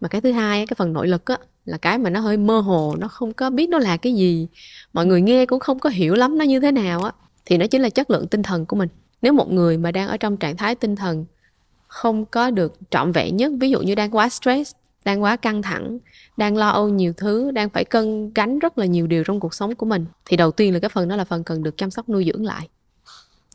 [0.00, 2.60] Mà cái thứ hai cái phần nội lực á, là cái mà nó hơi mơ
[2.60, 4.46] hồ, nó không có biết nó là cái gì.
[4.92, 7.12] Mọi người nghe cũng không có hiểu lắm nó như thế nào á.
[7.44, 8.88] Thì nó chính là chất lượng tinh thần của mình.
[9.22, 11.24] Nếu một người mà đang ở trong trạng thái tinh thần
[11.88, 14.72] không có được trọn vẹn nhất, ví dụ như đang quá stress,
[15.04, 15.98] đang quá căng thẳng,
[16.36, 19.54] đang lo âu nhiều thứ, đang phải cân gánh rất là nhiều điều trong cuộc
[19.54, 21.90] sống của mình, thì đầu tiên là cái phần đó là phần cần được chăm
[21.90, 22.68] sóc nuôi dưỡng lại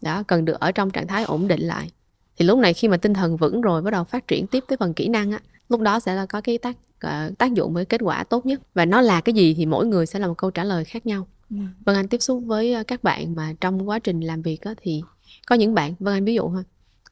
[0.02, 1.92] đó cần được ở trong trạng thái ổn định lại.
[2.38, 4.78] Thì lúc này khi mà tinh thần vững rồi bắt đầu phát triển tiếp tới
[4.78, 7.86] phần kỹ năng á lúc đó sẽ là có cái tác uh, tác dụng với
[7.86, 8.62] kết quả tốt nhất.
[8.74, 11.06] Và nó là cái gì thì mỗi người sẽ là một câu trả lời khác
[11.06, 11.28] nhau.
[11.50, 11.58] Ừ.
[11.86, 14.74] vân anh tiếp xúc với ờ, các bạn mà trong quá trình làm việc á,
[14.82, 15.02] thì
[15.48, 16.64] có những bạn vân anh ví dụ ha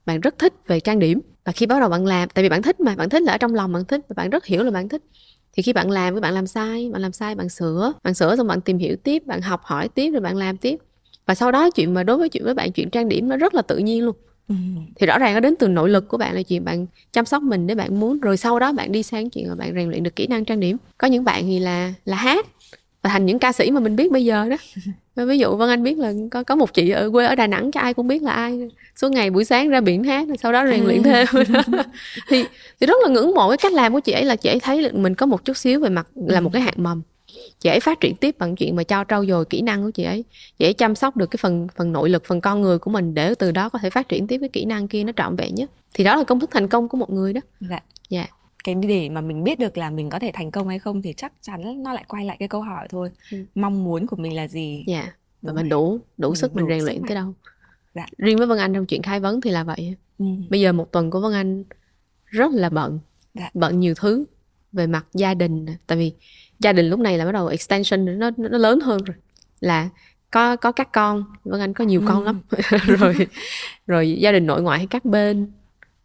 [0.05, 1.21] bạn rất thích về trang điểm.
[1.45, 3.37] Và khi bắt đầu bạn làm tại vì bạn thích mà bạn thích là ở
[3.37, 5.03] trong lòng bạn thích và bạn rất hiểu là bạn thích.
[5.53, 8.35] Thì khi bạn làm các bạn làm sai bạn làm sai bạn sửa bạn sửa
[8.35, 10.77] xong bạn tìm hiểu tiếp bạn học hỏi tiếp rồi bạn làm tiếp
[11.25, 13.53] và sau đó chuyện mà đối với chuyện với bạn chuyện trang điểm nó rất
[13.53, 14.15] là tự nhiên luôn.
[14.49, 14.55] Ừ.
[14.95, 17.43] thì rõ ràng nó đến từ nội lực của bạn là chuyện bạn chăm sóc
[17.43, 18.19] mình để bạn muốn.
[18.19, 20.59] Rồi sau đó bạn đi sang chuyện mà bạn rèn luyện được kỹ năng trang
[20.59, 20.77] điểm.
[20.97, 22.45] Có những bạn thì là là hát.
[23.01, 24.57] Và thành những ca sĩ mà mình biết bây giờ đó.
[25.25, 27.71] Ví dụ vân anh biết là có có một chị ở quê ở đà nẵng
[27.71, 28.69] cho ai cũng biết là ai.
[28.95, 31.27] Suốt ngày buổi sáng ra biển hát sau đó rèn luyện thêm.
[32.29, 32.45] Thì
[32.79, 34.81] thì rất là ngưỡng mộ cái cách làm của chị ấy là chị ấy thấy
[34.81, 37.01] là mình có một chút xíu về mặt là một cái hạt mầm
[37.59, 40.03] chị ấy phát triển tiếp bằng chuyện mà cho trau dồi kỹ năng của chị
[40.03, 40.23] ấy.
[40.59, 43.13] Chị ấy chăm sóc được cái phần phần nội lực phần con người của mình
[43.13, 45.55] để từ đó có thể phát triển tiếp cái kỹ năng kia nó trọn vẹn
[45.55, 45.71] nhất.
[45.93, 47.41] Thì đó là công thức thành công của một người đó.
[47.59, 47.79] Dạ.
[48.09, 48.27] Dạ.
[48.63, 51.13] Cái để mà mình biết được là mình có thể thành công hay không thì
[51.13, 53.09] chắc chắn nó lại quay lại cái câu hỏi thôi.
[53.31, 53.37] Ừ.
[53.55, 54.83] mong muốn của mình là gì?
[54.87, 55.01] Dạ.
[55.01, 55.15] Yeah.
[55.41, 57.33] và mình đủ đủ mình sức mình rèn luyện tới đâu.
[57.95, 58.05] Dạ.
[58.17, 59.95] riêng với vân anh trong chuyện khai vấn thì là vậy.
[60.19, 60.25] Ừ.
[60.49, 61.63] bây giờ một tuần của vân anh
[62.25, 62.99] rất là bận.
[63.33, 63.49] Dạ.
[63.53, 64.25] bận nhiều thứ
[64.71, 66.13] về mặt gia đình tại vì
[66.65, 69.15] gia đình lúc này là bắt đầu extension nó nó lớn hơn rồi.
[69.59, 69.89] Là
[70.31, 71.23] có có các con.
[71.43, 72.05] Vân anh có nhiều ừ.
[72.09, 72.41] con lắm.
[72.99, 73.15] Rồi
[73.87, 75.51] rồi gia đình nội ngoại hay các bên.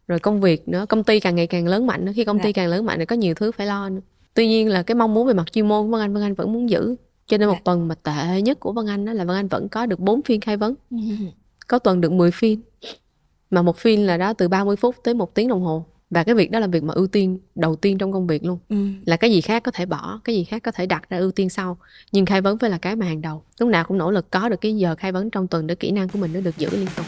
[0.07, 0.85] Rồi công việc nữa.
[0.89, 2.11] Công ty càng ngày càng lớn mạnh nữa.
[2.15, 2.51] Khi công ty dạ.
[2.51, 4.01] càng lớn mạnh thì có nhiều thứ phải lo nữa.
[4.33, 6.33] Tuy nhiên là cái mong muốn về mặt chuyên môn của vân anh vân anh
[6.33, 6.95] vẫn muốn giữ.
[7.27, 7.61] Cho nên một dạ.
[7.65, 10.21] tuần mà tệ nhất của vân anh đó là vân anh vẫn có được 4
[10.21, 10.75] phiên khai vấn.
[10.91, 10.97] Ừ.
[11.67, 12.61] có tuần được 10 phiên.
[13.49, 16.35] Mà một phiên là đó từ 30 phút tới một tiếng đồng hồ và cái
[16.35, 18.75] việc đó là việc mà ưu tiên đầu tiên trong công việc luôn ừ.
[19.05, 21.31] là cái gì khác có thể bỏ cái gì khác có thể đặt ra ưu
[21.31, 21.77] tiên sau
[22.11, 24.49] nhưng khai vấn phải là cái mà hàng đầu lúc nào cũng nỗ lực có
[24.49, 26.69] được cái giờ khai vấn trong tuần để kỹ năng của mình nó được giữ
[26.71, 27.05] liên tục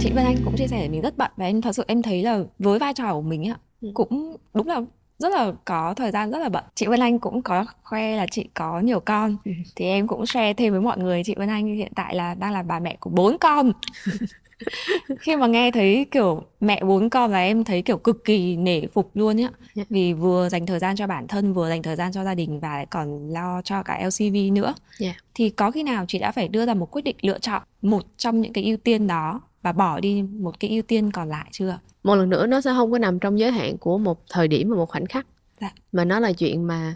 [0.00, 2.22] chị Vân Anh cũng chia sẻ mình rất bận và em thật sự em thấy
[2.22, 3.52] là với vai trò của mình
[3.82, 3.88] ừ.
[3.94, 4.80] cũng đúng là
[5.18, 8.26] rất là có thời gian rất là bận chị Vân Anh cũng có khoe là
[8.30, 9.52] chị có nhiều con ừ.
[9.76, 12.52] thì em cũng share thêm với mọi người chị Vân Anh hiện tại là đang
[12.52, 13.72] là bà mẹ của bốn con
[15.20, 18.86] khi mà nghe thấy kiểu mẹ bốn con là em thấy kiểu cực kỳ nể
[18.86, 19.54] phục luôn nhá yeah.
[19.74, 19.84] Dạ.
[19.90, 22.60] vì vừa dành thời gian cho bản thân vừa dành thời gian cho gia đình
[22.60, 24.76] và lại còn lo cho cả LCV nữa yeah.
[24.98, 25.14] Dạ.
[25.34, 28.02] thì có khi nào chị đã phải đưa ra một quyết định lựa chọn một
[28.16, 31.48] trong những cái ưu tiên đó và bỏ đi một cái ưu tiên còn lại
[31.52, 34.48] chưa một lần nữa nó sẽ không có nằm trong giới hạn của một thời
[34.48, 35.26] điểm và một khoảnh khắc.
[35.60, 35.70] Dạ.
[35.92, 36.94] mà nó là chuyện mà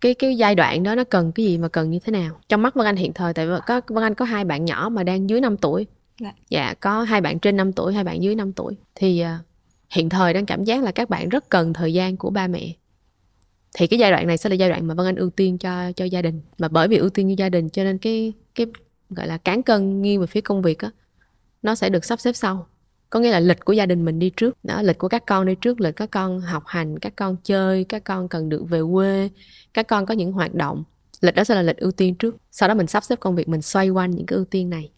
[0.00, 2.40] cái cái giai đoạn đó nó cần cái gì mà cần như thế nào.
[2.48, 5.02] Trong mắt Vân Anh hiện thời tại có Vân Anh có hai bạn nhỏ mà
[5.02, 5.86] đang dưới 5 tuổi.
[6.20, 6.32] Dạ.
[6.48, 8.76] dạ có hai bạn trên 5 tuổi hai bạn dưới 5 tuổi.
[8.94, 9.46] Thì uh,
[9.90, 12.72] hiện thời đang cảm giác là các bạn rất cần thời gian của ba mẹ.
[13.74, 15.92] Thì cái giai đoạn này sẽ là giai đoạn mà Vân Anh ưu tiên cho
[15.92, 16.40] cho gia đình.
[16.58, 18.66] Mà bởi vì ưu tiên cho gia đình cho nên cái cái
[19.10, 20.90] gọi là cán cân nghiêng về phía công việc á
[21.62, 22.66] nó sẽ được sắp xếp sau.
[23.10, 24.56] Có nghĩa là lịch của gia đình mình đi trước.
[24.62, 27.84] Đó lịch của các con đi trước lịch các con học hành các con chơi
[27.84, 29.30] các con cần được về quê
[29.74, 30.84] các con có những hoạt động.
[31.20, 32.36] Lịch đó sẽ là lịch ưu tiên trước.
[32.50, 34.90] Sau đó mình sắp xếp công việc mình xoay quanh những cái ưu tiên này.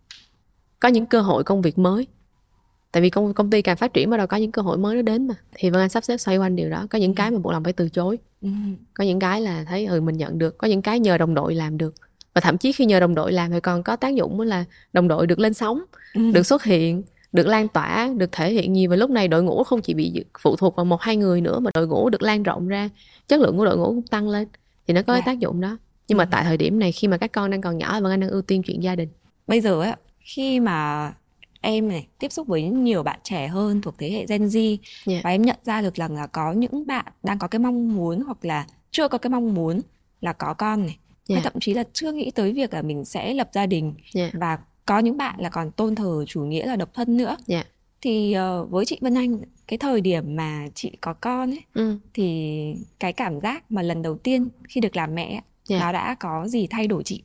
[0.80, 2.06] Có những cơ hội công việc mới.
[2.92, 4.96] Tại vì công công ty càng phát triển bắt đầu có những cơ hội mới
[4.96, 5.34] nó đến mà.
[5.54, 6.86] Thì vân anh sắp xếp xoay quanh điều đó.
[6.90, 8.18] Có những cái mà buộc lòng phải từ chối.
[8.42, 8.48] Ừ.
[8.94, 10.58] có những cái là thấy ừ mình nhận được.
[10.58, 11.94] Có những cái nhờ đồng đội làm được
[12.34, 15.08] và thậm chí khi nhờ đồng đội làm thì còn có tác dụng là đồng
[15.08, 15.82] đội được lên sóng
[16.14, 16.30] ừ.
[16.30, 19.64] được xuất hiện được lan tỏa được thể hiện nhiều và lúc này đội ngũ
[19.64, 22.42] không chỉ bị phụ thuộc vào một hai người nữa mà đội ngũ được lan
[22.42, 22.88] rộng ra
[23.28, 24.48] chất lượng của đội ngũ cũng tăng lên
[24.86, 25.24] thì nó có yeah.
[25.24, 25.38] cái dạ.
[25.38, 26.28] tác dụng đó nhưng mà ừ.
[26.30, 28.42] tại thời điểm này khi mà các con đang còn nhỏ và anh đang ưu
[28.42, 29.08] tiên chuyện gia đình
[29.46, 31.12] bây giờ á khi mà
[31.60, 35.24] em này tiếp xúc với nhiều bạn trẻ hơn thuộc thế hệ Gen Z yeah.
[35.24, 38.22] và em nhận ra được rằng là có những bạn đang có cái mong muốn
[38.22, 39.80] hoặc là chưa có cái mong muốn
[40.20, 41.36] là có con này yeah.
[41.36, 44.30] hay thậm chí là chưa nghĩ tới việc là mình sẽ lập gia đình yeah.
[44.34, 47.66] và có những bạn là còn tôn thờ chủ nghĩa là độc thân nữa yeah.
[48.00, 51.96] thì uh, với chị Vân Anh cái thời điểm mà chị có con ấy ừ.
[52.14, 52.58] thì
[53.00, 55.82] cái cảm giác mà lần đầu tiên khi được làm mẹ yeah.
[55.82, 57.22] nó đã có gì thay đổi chị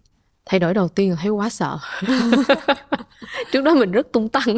[0.47, 1.77] thay đổi đầu tiên là thấy quá sợ
[3.51, 4.57] trước đó mình rất tung tăng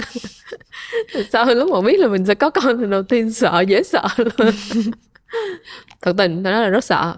[1.32, 4.08] sau lúc mà biết là mình sẽ có con thì đầu tiên sợ dễ sợ
[6.02, 7.18] thật tình nó là rất sợ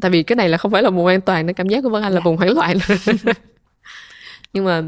[0.00, 1.88] tại vì cái này là không phải là vùng an toàn nên cảm giác của
[1.90, 2.24] vân anh là dạ.
[2.24, 2.76] vùng hoảng loạn
[4.52, 4.82] nhưng mà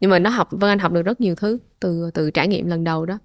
[0.00, 2.66] nhưng mà nó học vân anh học được rất nhiều thứ từ từ trải nghiệm
[2.66, 3.18] lần đầu đó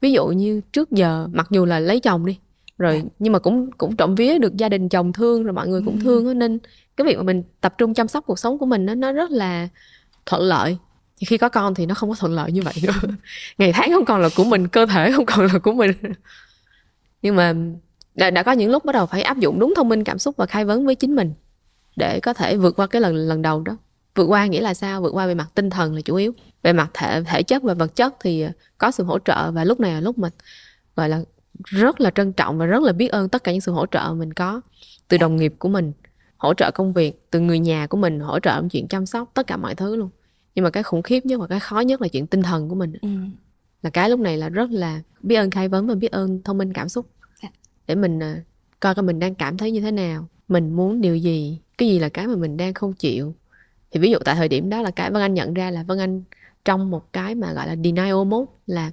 [0.00, 2.38] ví dụ như trước giờ mặc dù là lấy chồng đi
[2.78, 3.08] rồi dạ.
[3.18, 5.98] nhưng mà cũng cũng trộm vía được gia đình chồng thương rồi mọi người cũng
[5.98, 6.02] ừ.
[6.04, 6.58] thương đó, nên
[6.96, 9.30] cái việc mà mình tập trung chăm sóc cuộc sống của mình nó nó rất
[9.30, 9.68] là
[10.26, 10.78] thuận lợi
[11.18, 12.92] thì khi có con thì nó không có thuận lợi như vậy nữa
[13.58, 15.92] ngày tháng không còn là của mình cơ thể không còn là của mình
[17.22, 17.54] nhưng mà
[18.16, 20.36] đã, đã có những lúc bắt đầu phải áp dụng đúng thông minh cảm xúc
[20.36, 21.32] và khai vấn với chính mình
[21.96, 23.76] để có thể vượt qua cái lần lần đầu đó.
[24.14, 25.02] Vượt qua nghĩa là sao?
[25.02, 26.32] Vượt qua về mặt tinh thần là chủ yếu.
[26.62, 28.46] Về mặt thể thể chất và vật chất thì
[28.78, 30.28] có sự hỗ trợ và lúc này là lúc mà
[30.96, 31.20] gọi là
[31.64, 34.14] rất là trân trọng và rất là biết ơn tất cả những sự hỗ trợ
[34.16, 34.60] mình có
[35.08, 35.92] từ đồng nghiệp của mình
[36.36, 39.46] hỗ trợ công việc từ người nhà của mình hỗ trợ chuyện chăm sóc tất
[39.46, 40.10] cả mọi thứ luôn.
[40.54, 42.74] Nhưng mà cái khủng khiếp nhất và cái khó nhất là chuyện tinh thần của
[42.74, 42.92] mình.
[43.02, 43.08] Ừ.
[43.82, 46.58] là cái lúc này là rất là biết ơn khai vấn và biết ơn thông
[46.58, 47.06] minh cảm xúc.
[47.86, 48.44] Để mình uh,
[48.80, 51.98] coi coi mình đang cảm thấy như thế nào mình muốn điều gì cái gì
[51.98, 53.34] là cái mà mình đang không chịu.
[53.90, 55.98] Thì ví dụ tại thời điểm đó là cái vân anh nhận ra là vân
[55.98, 56.22] anh
[56.64, 58.90] trong một cái mà gọi là denial mode là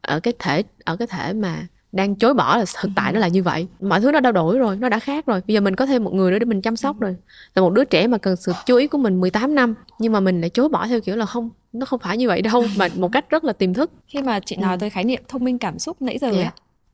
[0.00, 3.28] ở cái thể ở cái thể mà đang chối bỏ là thực tại nó là
[3.28, 3.66] như vậy.
[3.80, 5.40] Mọi thứ nó đã đổi rồi nó đã khác rồi.
[5.46, 7.16] Bây giờ mình có thêm một người nữa để mình chăm sóc rồi.
[7.54, 10.20] Là một đứa trẻ mà cần sự chú ý của mình 18 năm nhưng mà
[10.20, 12.88] mình lại chối bỏ theo kiểu là không nó không phải như vậy đâu mà
[12.96, 13.90] một cách rất là tiềm thức.
[14.06, 14.80] Khi mà chị nói ừ.
[14.80, 16.46] tới khái niệm thông minh cảm xúc nãy giờ yeah.
[16.46, 16.50] ấy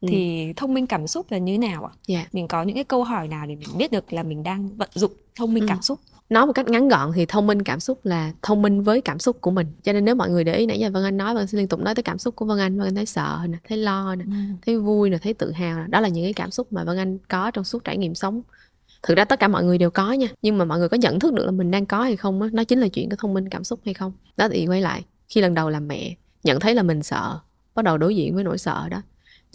[0.07, 0.11] ừ.
[0.11, 1.93] thì thông minh cảm xúc là như thế nào ạ?
[2.09, 2.35] Yeah.
[2.35, 4.89] Mình có những cái câu hỏi nào để mình biết được là mình đang vận
[4.95, 5.67] dụng thông minh ừ.
[5.69, 5.99] cảm xúc?
[6.29, 9.19] nói một cách ngắn gọn thì thông minh cảm xúc là thông minh với cảm
[9.19, 11.35] xúc của mình cho nên nếu mọi người để ý nãy giờ vân anh nói
[11.35, 13.39] vân sẽ liên tục nói tới cảm xúc của vân anh vân anh thấy sợ
[13.49, 14.31] nè thấy lo nè ừ.
[14.67, 16.97] thấy vui nè thấy tự hào nè đó là những cái cảm xúc mà vân
[16.97, 18.43] anh có trong suốt trải nghiệm sống
[19.03, 21.21] thực ra tất cả mọi người đều có nha nhưng mà mọi người có nhận
[21.21, 23.35] thức được là mình đang có hay không đó, nó chính là chuyện cái thông
[23.35, 26.61] minh cảm xúc hay không đó thì quay lại khi lần đầu làm mẹ nhận
[26.61, 27.39] thấy là mình sợ
[27.75, 29.03] bắt đầu đối diện với nỗi sợ đó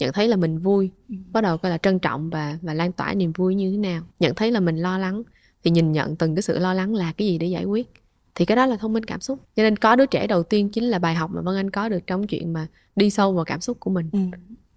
[0.02, 1.14] nhận thấy là mình vui ừ.
[1.32, 4.02] bắt đầu coi là trân trọng và và lan tỏa niềm vui như thế nào.
[4.20, 5.22] Nhận thấy là mình lo lắng
[5.64, 7.90] thì nhìn nhận từng cái sự lo lắng là cái gì để giải quyết.
[8.34, 9.38] Thì cái đó là thông minh cảm xúc.
[9.56, 11.88] Cho nên có đứa trẻ đầu tiên chính là bài học mà vân anh có
[11.88, 14.10] được trong chuyện mà đi sâu vào cảm xúc của mình.
[14.12, 14.18] Ừ.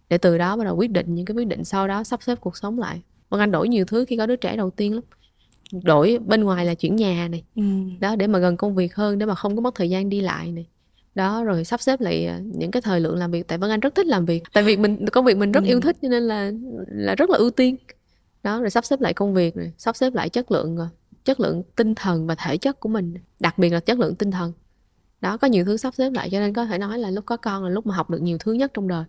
[0.09, 2.41] để từ đó bắt đầu quyết định những cái quyết định sau đó sắp xếp
[2.41, 3.01] cuộc sống lại.
[3.29, 5.03] Vân anh đổi nhiều thứ khi có đứa trẻ đầu tiên lắm.
[5.83, 7.43] Đổi bên ngoài là chuyển nhà này.
[7.55, 7.63] Ừ.
[7.99, 10.21] đó để mà gần công việc hơn để mà không có mất thời gian đi
[10.21, 10.65] lại này
[11.15, 13.47] đó rồi sắp xếp lại à, những cái thời lượng làm việc.
[13.47, 14.43] Tại vân anh rất thích làm việc.
[14.53, 15.67] Tại vì mình công việc mình rất ừ.
[15.67, 16.51] yêu thích cho nên là
[16.87, 17.75] là rất là ưu tiên.
[18.43, 20.87] Đó rồi sắp xếp lại công việc rồi sắp xếp lại chất lượng rồi
[21.23, 23.13] chất lượng tinh thần và thể chất của mình.
[23.39, 24.53] Đặc biệt là chất lượng tinh thần.
[25.21, 27.37] Đó có nhiều thứ sắp xếp lại cho nên có thể nói là lúc có
[27.37, 29.05] con là lúc mà học được nhiều thứ nhất trong đời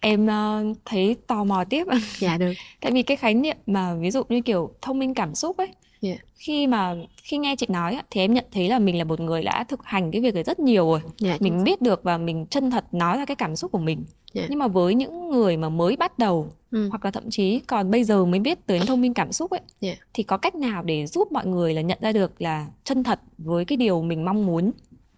[0.00, 1.86] em uh, thấy tò mò tiếp
[2.18, 5.34] dạ được tại vì cái khái niệm mà ví dụ như kiểu thông minh cảm
[5.34, 5.68] xúc ấy
[6.02, 6.18] yeah.
[6.34, 9.42] khi mà khi nghe chị nói thì em nhận thấy là mình là một người
[9.42, 12.46] đã thực hành cái việc này rất nhiều rồi yeah, mình biết được và mình
[12.46, 14.50] chân thật nói ra cái cảm xúc của mình yeah.
[14.50, 16.88] nhưng mà với những người mà mới bắt đầu ừ.
[16.88, 19.60] hoặc là thậm chí còn bây giờ mới biết tới thông minh cảm xúc ấy
[19.80, 19.98] yeah.
[20.14, 23.20] thì có cách nào để giúp mọi người là nhận ra được là chân thật
[23.38, 24.72] với cái điều mình mong muốn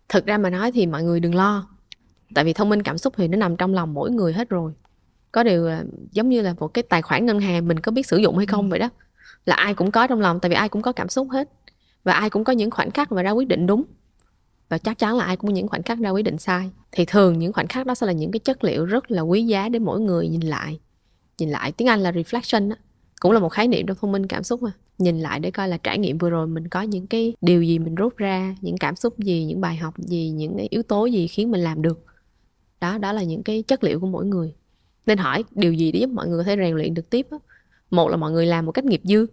[0.08, 1.66] thực ra mà nói thì mọi người đừng lo
[2.34, 4.72] tại vì thông minh cảm xúc thì nó nằm trong lòng mỗi người hết rồi.
[5.32, 5.70] Có điều
[6.12, 8.46] giống như là một cái tài khoản ngân hàng mình có biết sử dụng hay
[8.46, 8.70] không ừ.
[8.70, 8.88] vậy đó
[9.46, 11.50] là ai cũng có trong lòng tại vì ai cũng có cảm xúc hết.
[12.04, 13.84] Và ai cũng có những khoảnh khắc và ra quyết định đúng.
[14.68, 16.70] Và chắc chắn là ai cũng có những khoảnh khắc ra quyết định sai.
[16.92, 19.42] Thì thường những khoảnh khắc đó sẽ là những cái chất liệu rất là quý
[19.42, 20.80] giá để mỗi người nhìn lại.
[21.38, 22.76] Nhìn lại tiếng anh là reflection đó
[23.20, 24.72] cũng là một khái niệm trong thông minh cảm xúc mà.
[24.98, 27.78] Nhìn lại để coi là trải nghiệm vừa rồi mình có những cái điều gì
[27.78, 31.06] mình rút ra những cảm xúc gì những bài học gì những cái yếu tố
[31.06, 32.04] gì khiến mình làm được
[32.80, 34.54] đó đó là những cái chất liệu của mỗi người.
[35.06, 37.38] Nên hỏi điều gì để giúp mọi người có thể rèn luyện được tiếp á?
[37.90, 39.26] Một là mọi người làm một cách nghiệp dư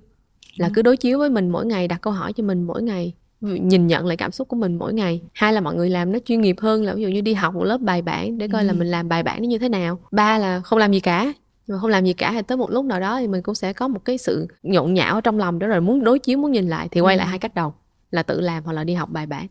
[0.56, 3.14] là cứ đối chiếu với mình mỗi ngày đặt câu hỏi cho mình mỗi ngày
[3.42, 5.22] nhìn nhận lại cảm xúc của mình mỗi ngày.
[5.34, 7.54] Hai là mọi người làm nó chuyên nghiệp hơn là ví dụ như đi học
[7.54, 8.68] một lớp bài bản để coi ừ.
[8.68, 10.00] là mình làm bài bản nó như thế nào.
[10.12, 11.34] Ba là không làm gì cả
[11.68, 13.74] mà không làm gì cả thì tới một lúc nào đó thì mình cũng sẽ
[13.74, 16.68] có một cái sự nhộn nhạo trong lòng đó rồi muốn đối chiếu muốn nhìn
[16.68, 17.18] lại thì quay ừ.
[17.18, 17.74] lại hai cách đầu
[18.12, 19.48] là tự làm hoặc là đi học bài bản.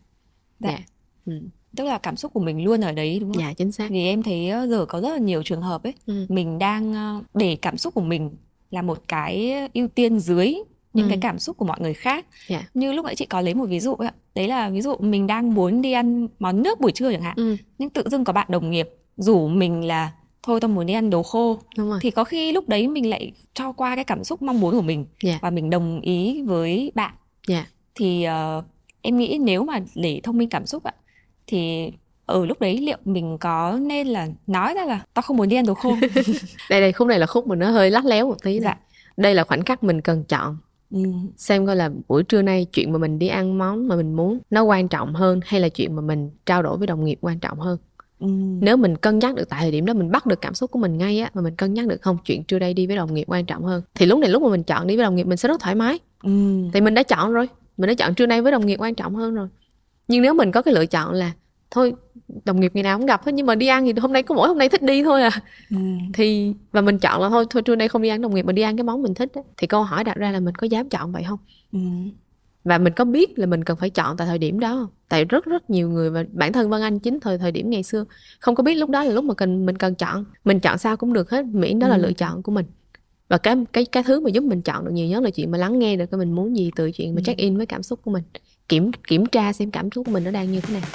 [0.59, 0.69] Dạ.
[0.69, 0.81] Yeah.
[1.25, 1.33] ừ
[1.75, 3.43] tức là cảm xúc của mình luôn ở đấy đúng không?
[3.43, 3.89] Dạ chính xác.
[3.89, 6.25] Vì em thấy giờ có rất là nhiều trường hợp ấy, ừ.
[6.29, 6.93] mình đang
[7.33, 8.29] để cảm xúc của mình
[8.71, 10.53] là một cái ưu tiên dưới
[10.93, 11.09] những ừ.
[11.09, 12.25] cái cảm xúc của mọi người khác.
[12.47, 12.63] Yeah.
[12.63, 12.69] Dạ.
[12.73, 15.27] Như lúc nãy chị có lấy một ví dụ ấy, đấy là ví dụ mình
[15.27, 17.55] đang muốn đi ăn món nước buổi trưa chẳng hạn, ừ.
[17.77, 20.11] nhưng tự dưng có bạn đồng nghiệp rủ mình là
[20.43, 21.99] thôi tao muốn đi ăn đồ khô Đúng rồi.
[22.01, 24.81] thì có khi lúc đấy mình lại cho qua cái cảm xúc mong muốn của
[24.81, 25.35] mình yeah.
[25.35, 25.39] Dạ.
[25.41, 27.13] và mình đồng ý với bạn
[27.47, 27.67] yeah.
[27.95, 28.27] thì
[28.57, 28.65] uh,
[29.01, 30.93] em nghĩ nếu mà để thông minh cảm xúc ạ
[31.47, 31.91] thì
[32.25, 35.55] ở lúc đấy liệu mình có nên là nói ra là tao không muốn đi
[35.55, 35.95] ăn đồ khô
[36.69, 38.77] đây đây khúc này là khúc mà nó hơi lắt léo một tí dạ.
[39.17, 40.57] đây là khoảnh khắc mình cần chọn
[40.91, 40.99] ừ.
[41.37, 44.39] xem coi là buổi trưa nay chuyện mà mình đi ăn món mà mình muốn
[44.49, 47.39] nó quan trọng hơn hay là chuyện mà mình trao đổi với đồng nghiệp quan
[47.39, 47.77] trọng hơn
[48.19, 48.27] Ừ.
[48.61, 50.79] nếu mình cân nhắc được tại thời điểm đó mình bắt được cảm xúc của
[50.79, 53.13] mình ngay á mà mình cân nhắc được không chuyện trưa đây đi với đồng
[53.13, 55.27] nghiệp quan trọng hơn thì lúc này lúc mà mình chọn đi với đồng nghiệp
[55.27, 56.31] mình sẽ rất thoải mái ừ.
[56.73, 59.15] thì mình đã chọn rồi mình đã chọn trưa nay với đồng nghiệp quan trọng
[59.15, 59.47] hơn rồi
[60.07, 61.31] nhưng nếu mình có cái lựa chọn là
[61.71, 61.93] thôi
[62.45, 64.35] đồng nghiệp ngày nào cũng gặp hết nhưng mà đi ăn thì hôm nay có
[64.35, 65.31] mỗi hôm nay thích đi thôi à
[65.69, 65.77] ừ.
[66.13, 68.55] thì và mình chọn là thôi thôi trưa nay không đi ăn đồng nghiệp mình
[68.55, 69.43] đi ăn cái món mình thích đó.
[69.57, 71.39] thì câu hỏi đặt ra là mình có dám chọn vậy không
[71.73, 71.79] ừ.
[72.63, 75.25] và mình có biết là mình cần phải chọn tại thời điểm đó không tại
[75.25, 78.05] rất rất nhiều người và bản thân vân anh chính thời thời điểm ngày xưa
[78.39, 80.97] không có biết lúc đó là lúc mà cần mình cần chọn mình chọn sao
[80.97, 82.01] cũng được hết miễn đó là ừ.
[82.01, 82.65] lựa chọn của mình
[83.29, 85.57] và cái cái cái thứ mà giúp mình chọn được nhiều nhất là chuyện mà
[85.57, 87.23] lắng nghe được cái mình muốn gì từ chuyện mà ừ.
[87.25, 88.23] check in với cảm xúc của mình
[88.69, 90.89] kiểm kiểm tra xem cảm xúc của mình nó đang như thế nào.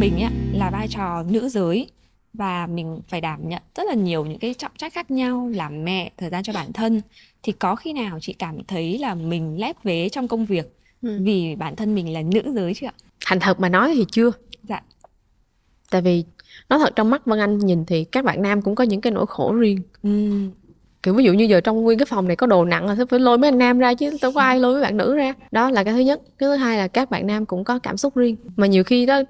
[0.00, 1.90] Mình á là vai trò nữ giới
[2.32, 5.84] và mình phải đảm nhận rất là nhiều những cái trọng trách khác nhau làm
[5.84, 7.00] mẹ thời gian cho bản thân.
[7.42, 11.18] Thì có khi nào chị cảm thấy là mình lép vế trong công việc ừ.
[11.22, 12.92] vì bản thân mình là nữ giới chưa ạ?
[13.26, 14.30] Thành thật mà nói thì chưa.
[14.62, 14.82] Dạ.
[15.90, 16.24] Tại vì
[16.68, 19.12] nói thật trong mắt vân anh nhìn thì các bạn nam cũng có những cái
[19.12, 19.78] nỗi khổ riêng.
[20.02, 20.30] Ừ.
[21.02, 23.20] kiểu ví dụ như giờ trong nguyên cái phòng này có đồ nặng là phải
[23.20, 25.34] lôi mấy anh nam ra chứ đâu có ai lôi mấy bạn nữ ra.
[25.50, 26.20] Đó là cái thứ nhất.
[26.38, 28.36] Cái thứ hai là các bạn nam cũng có cảm xúc riêng.
[28.56, 29.22] Mà nhiều khi đó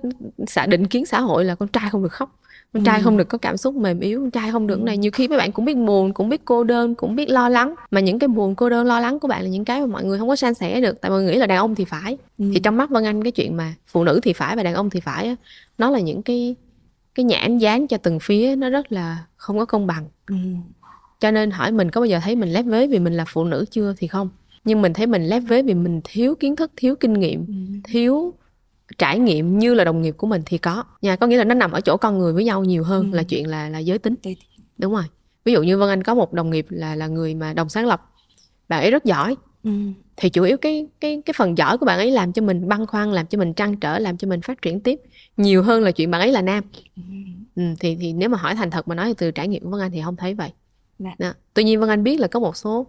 [0.46, 2.38] xã định kiến xã hội là con trai không được khóc.
[2.72, 3.02] Con trai ừ.
[3.04, 4.98] không được có cảm xúc mềm yếu con trai không được này.
[4.98, 7.74] Nhiều khi mấy bạn cũng biết buồn cũng biết cô đơn cũng biết lo lắng.
[7.90, 10.04] Mà những cái buồn cô đơn lo lắng của bạn là những cái mà mọi
[10.04, 11.00] người không có san sẻ được.
[11.00, 12.18] Tại mọi người nghĩ là đàn ông thì phải.
[12.38, 12.44] Ừ.
[12.54, 14.90] thì trong mắt vân anh cái chuyện mà phụ nữ thì phải và đàn ông
[14.90, 15.36] thì phải á
[15.78, 16.56] nó là những cái
[17.16, 20.08] cái nhãn dán cho từng phía nó rất là không có công bằng.
[20.26, 20.36] Ừ.
[21.20, 23.44] cho nên hỏi mình có bao giờ thấy mình lép vế vì mình là phụ
[23.44, 24.28] nữ chưa thì không.
[24.64, 27.52] Nhưng mình thấy mình lép vế vì mình thiếu kiến thức thiếu kinh nghiệm ừ.
[27.84, 28.34] thiếu
[28.98, 30.84] trải nghiệm như là đồng nghiệp của mình thì có.
[31.02, 33.16] Nha có nghĩa là nó nằm ở chỗ con người với nhau nhiều hơn ừ.
[33.16, 34.14] là chuyện là là giới tính.
[34.78, 35.04] Đúng rồi.
[35.44, 37.86] Ví dụ như vân anh có một đồng nghiệp là là người mà đồng sáng
[37.86, 38.10] lập.
[38.68, 39.70] Bạn ấy rất giỏi ừ.
[40.16, 42.86] thì chủ yếu cái cái cái phần giỏi của bạn ấy làm cho mình băn
[42.86, 45.00] khoăn làm cho mình trăn trở làm cho mình phát triển tiếp
[45.36, 46.64] nhiều hơn là chuyện bạn ấy là nam
[46.96, 47.02] ừ.
[47.56, 49.80] Ừ, thì thì nếu mà hỏi thành thật mà nói từ trải nghiệm của vân
[49.80, 50.50] anh thì không thấy vậy
[50.98, 51.14] dạ.
[51.18, 51.32] Đó.
[51.54, 52.86] tuy nhiên vân anh biết là có một số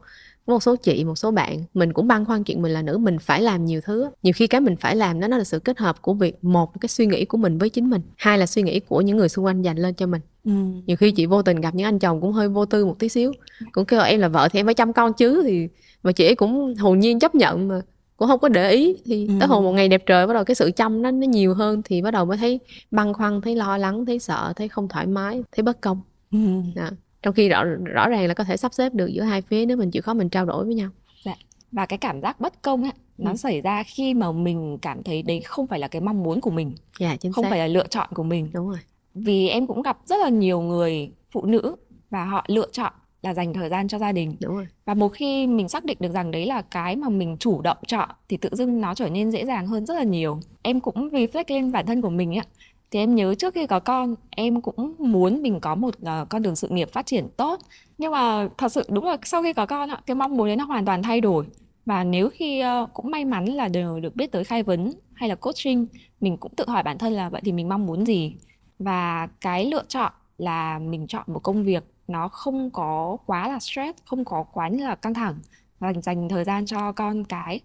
[0.47, 2.97] có một số chị một số bạn mình cũng băn khoăn chuyện mình là nữ
[2.97, 5.59] mình phải làm nhiều thứ nhiều khi cái mình phải làm đó nó là sự
[5.59, 8.45] kết hợp của việc một cái suy nghĩ của mình với chính mình hai là
[8.45, 10.51] suy nghĩ của những người xung quanh dành lên cho mình ừ.
[10.85, 13.09] nhiều khi chị vô tình gặp những anh chồng cũng hơi vô tư một tí
[13.09, 13.31] xíu
[13.71, 15.67] cũng kêu em là vợ thì em phải chăm con chứ thì
[16.07, 17.81] mà chị ấy cũng hồn nhiên chấp nhận mà
[18.17, 19.33] cũng không có để ý thì ừ.
[19.39, 21.81] tới hồi một ngày đẹp trời bắt đầu cái sự chăm nó nó nhiều hơn
[21.85, 22.59] thì bắt đầu mới thấy
[22.91, 26.37] băn khoăn thấy lo lắng thấy sợ thấy không thoải mái thấy bất công ừ.
[26.75, 26.89] Đó
[27.21, 29.77] trong khi rõ rõ ràng là có thể sắp xếp được giữa hai phía nếu
[29.77, 30.89] mình chịu khó mình trao đổi với nhau
[31.25, 31.35] dạ.
[31.71, 33.37] và cái cảm giác bất công ấy nó ừ.
[33.37, 36.51] xảy ra khi mà mình cảm thấy đấy không phải là cái mong muốn của
[36.51, 37.49] mình dạ, chính không xác.
[37.49, 38.79] phải là lựa chọn của mình đúng rồi
[39.15, 41.75] vì em cũng gặp rất là nhiều người phụ nữ
[42.09, 42.93] và họ lựa chọn
[43.27, 44.35] là dành thời gian cho gia đình.
[44.39, 44.67] Đúng rồi.
[44.85, 47.77] Và một khi mình xác định được rằng đấy là cái mà mình chủ động
[47.87, 50.39] chọn thì tự dưng nó trở nên dễ dàng hơn rất là nhiều.
[50.61, 52.45] Em cũng reflect lên bản thân của mình ấy
[52.91, 56.41] thì em nhớ trước khi có con em cũng muốn mình có một uh, con
[56.41, 57.59] đường sự nghiệp phát triển tốt.
[57.97, 60.65] Nhưng mà thật sự đúng là sau khi có con cái mong muốn đấy nó
[60.65, 61.45] hoàn toàn thay đổi.
[61.85, 65.29] Và nếu khi uh, cũng may mắn là đều được biết tới khai vấn hay
[65.29, 65.85] là coaching
[66.21, 68.35] mình cũng tự hỏi bản thân là vậy thì mình mong muốn gì?
[68.79, 73.59] Và cái lựa chọn là mình chọn một công việc nó không có quá là
[73.59, 75.35] stress không có quá là căng thẳng
[75.79, 77.61] và dành thời gian cho con cái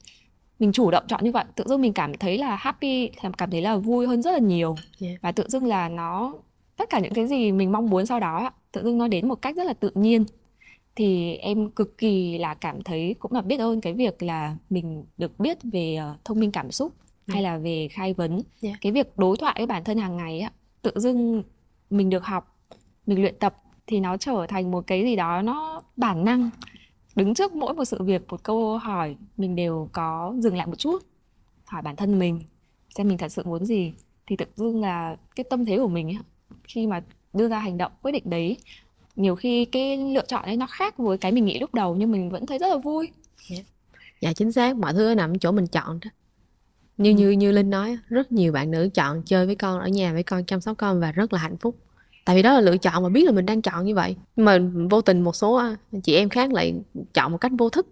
[0.59, 3.63] mình chủ động chọn như vậy tự dưng mình cảm thấy là happy cảm thấy
[3.63, 5.23] là vui hơn rất là nhiều yeah.
[5.23, 6.35] và tự dưng là nó
[6.77, 9.43] tất cả những cái gì mình mong muốn sau đó tự dưng nó đến một
[9.43, 10.25] cách rất là tự nhiên
[10.97, 15.05] thì em cực kỳ là cảm thấy cũng là biết ơn cái việc là mình
[15.19, 16.93] được biết về uh, thông minh cảm xúc
[17.27, 17.33] ừ.
[17.33, 18.77] hay là về khai vấn yeah.
[18.81, 21.43] Cái việc đối thoại với bản thân hàng ngày á tự dưng
[21.91, 22.59] mình được học
[23.07, 26.51] mình luyện tập thì nó trở thành một cái gì đó nó bản năng.
[27.15, 30.79] Đứng trước mỗi một sự việc một câu hỏi mình đều có dừng lại một
[30.79, 31.03] chút
[31.67, 32.41] hỏi bản thân mình
[32.97, 33.93] xem mình thật sự muốn gì.
[34.27, 36.19] Thì tự dưng là cái tâm thế của mình ấy,
[36.65, 37.03] khi mà
[37.33, 38.57] đưa ra hành động quyết định đấy
[39.17, 42.13] nhiều khi cái lựa chọn ấy nó khác với cái mình nghĩ lúc đầu nhưng
[42.13, 43.09] mình vẫn thấy rất là vui.
[43.51, 43.65] Yeah.
[44.21, 44.77] dạ chính xác.
[44.77, 46.11] Mọi thứ nằm chỗ mình chọn đó.
[46.97, 47.15] Như ừ.
[47.15, 50.23] như như linh nói rất nhiều bạn nữ chọn chơi với con ở nhà với
[50.23, 51.77] con chăm sóc con và rất là hạnh phúc
[52.25, 54.17] tại vì đó là lựa chọn mà biết là mình đang chọn như vậy.
[54.37, 54.59] Nhưng mà
[54.91, 55.63] vô tình một số
[56.03, 56.75] chị em khác lại
[57.15, 57.87] chọn một cách vô thức.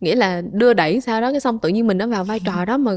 [0.00, 2.64] Nghĩa là đưa đẩy sao đó cái xong tự nhiên mình đã vào vai trò
[2.64, 2.92] đó mà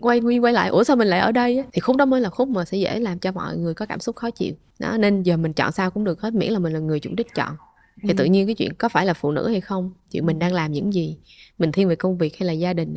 [0.00, 2.30] quay quy quay lại ủa sao mình lại ở đây thì khúc đó mới là
[2.30, 4.54] khúc mà sẽ dễ làm cho mọi người có cảm xúc khó chịu.
[4.78, 7.10] Đó nên giờ mình chọn sao cũng được hết miễn là mình là người chủ
[7.16, 7.56] đích chọn.
[8.02, 8.14] Thì ừ.
[8.16, 10.72] tự nhiên cái chuyện có phải là phụ nữ hay không chuyện mình đang làm
[10.72, 11.18] những gì
[11.58, 12.94] mình thiên về công việc hay là gia đình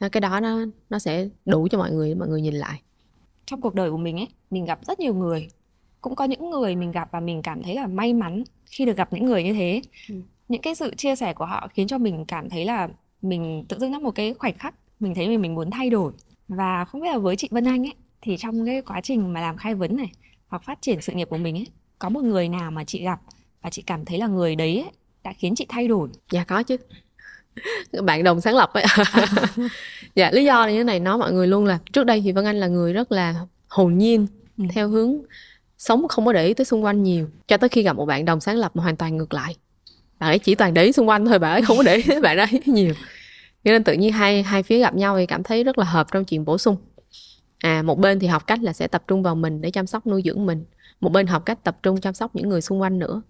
[0.00, 0.58] đó, cái đó nó
[0.90, 2.82] nó sẽ đủ cho mọi người mọi người nhìn lại.
[3.46, 5.48] Trong cuộc đời của mình ấy mình gặp rất nhiều người
[6.00, 8.96] cũng có những người mình gặp và mình cảm thấy là may mắn khi được
[8.96, 9.82] gặp những người như thế.
[10.08, 10.14] Ừ.
[10.48, 12.88] những cái sự chia sẻ của họ khiến cho mình cảm thấy là
[13.22, 16.12] mình tự dưng trong một cái khoảnh khắc mình thấy mình mình muốn thay đổi.
[16.48, 19.40] Và không biết là với chị Vân Anh ấy thì trong cái quá trình mà
[19.40, 20.12] làm khai vấn này
[20.46, 21.66] hoặc phát triển sự nghiệp của mình ấy
[21.98, 23.20] có một người nào mà chị gặp
[23.62, 24.90] và chị cảm thấy là người đấy ấy,
[25.24, 26.08] đã khiến chị thay đổi?
[26.30, 26.76] Dạ có chứ.
[28.02, 28.84] Bạn đồng sáng lập ấy.
[30.14, 32.32] Dạ lý do là như thế này nói mọi người luôn là trước đây thì
[32.32, 33.34] Vân Anh là người rất là
[33.68, 34.26] hồn nhiên
[34.58, 34.64] ừ.
[34.70, 35.22] theo hướng
[35.78, 38.24] sống không có để ý tới xung quanh nhiều cho tới khi gặp một bạn
[38.24, 39.56] đồng sáng lập mà hoàn toàn ngược lại.
[40.18, 42.20] Bạn ấy chỉ toàn để ý xung quanh thôi bạn ấy không có để ý
[42.22, 42.94] bạn ấy nhiều.
[43.64, 46.06] Cho nên tự nhiên hai hai phía gặp nhau thì cảm thấy rất là hợp
[46.12, 46.76] trong chuyện bổ sung.
[47.58, 50.06] À một bên thì học cách là sẽ tập trung vào mình để chăm sóc
[50.06, 50.64] nuôi dưỡng mình.
[51.00, 53.22] Một bên học cách tập trung chăm sóc những người xung quanh nữa.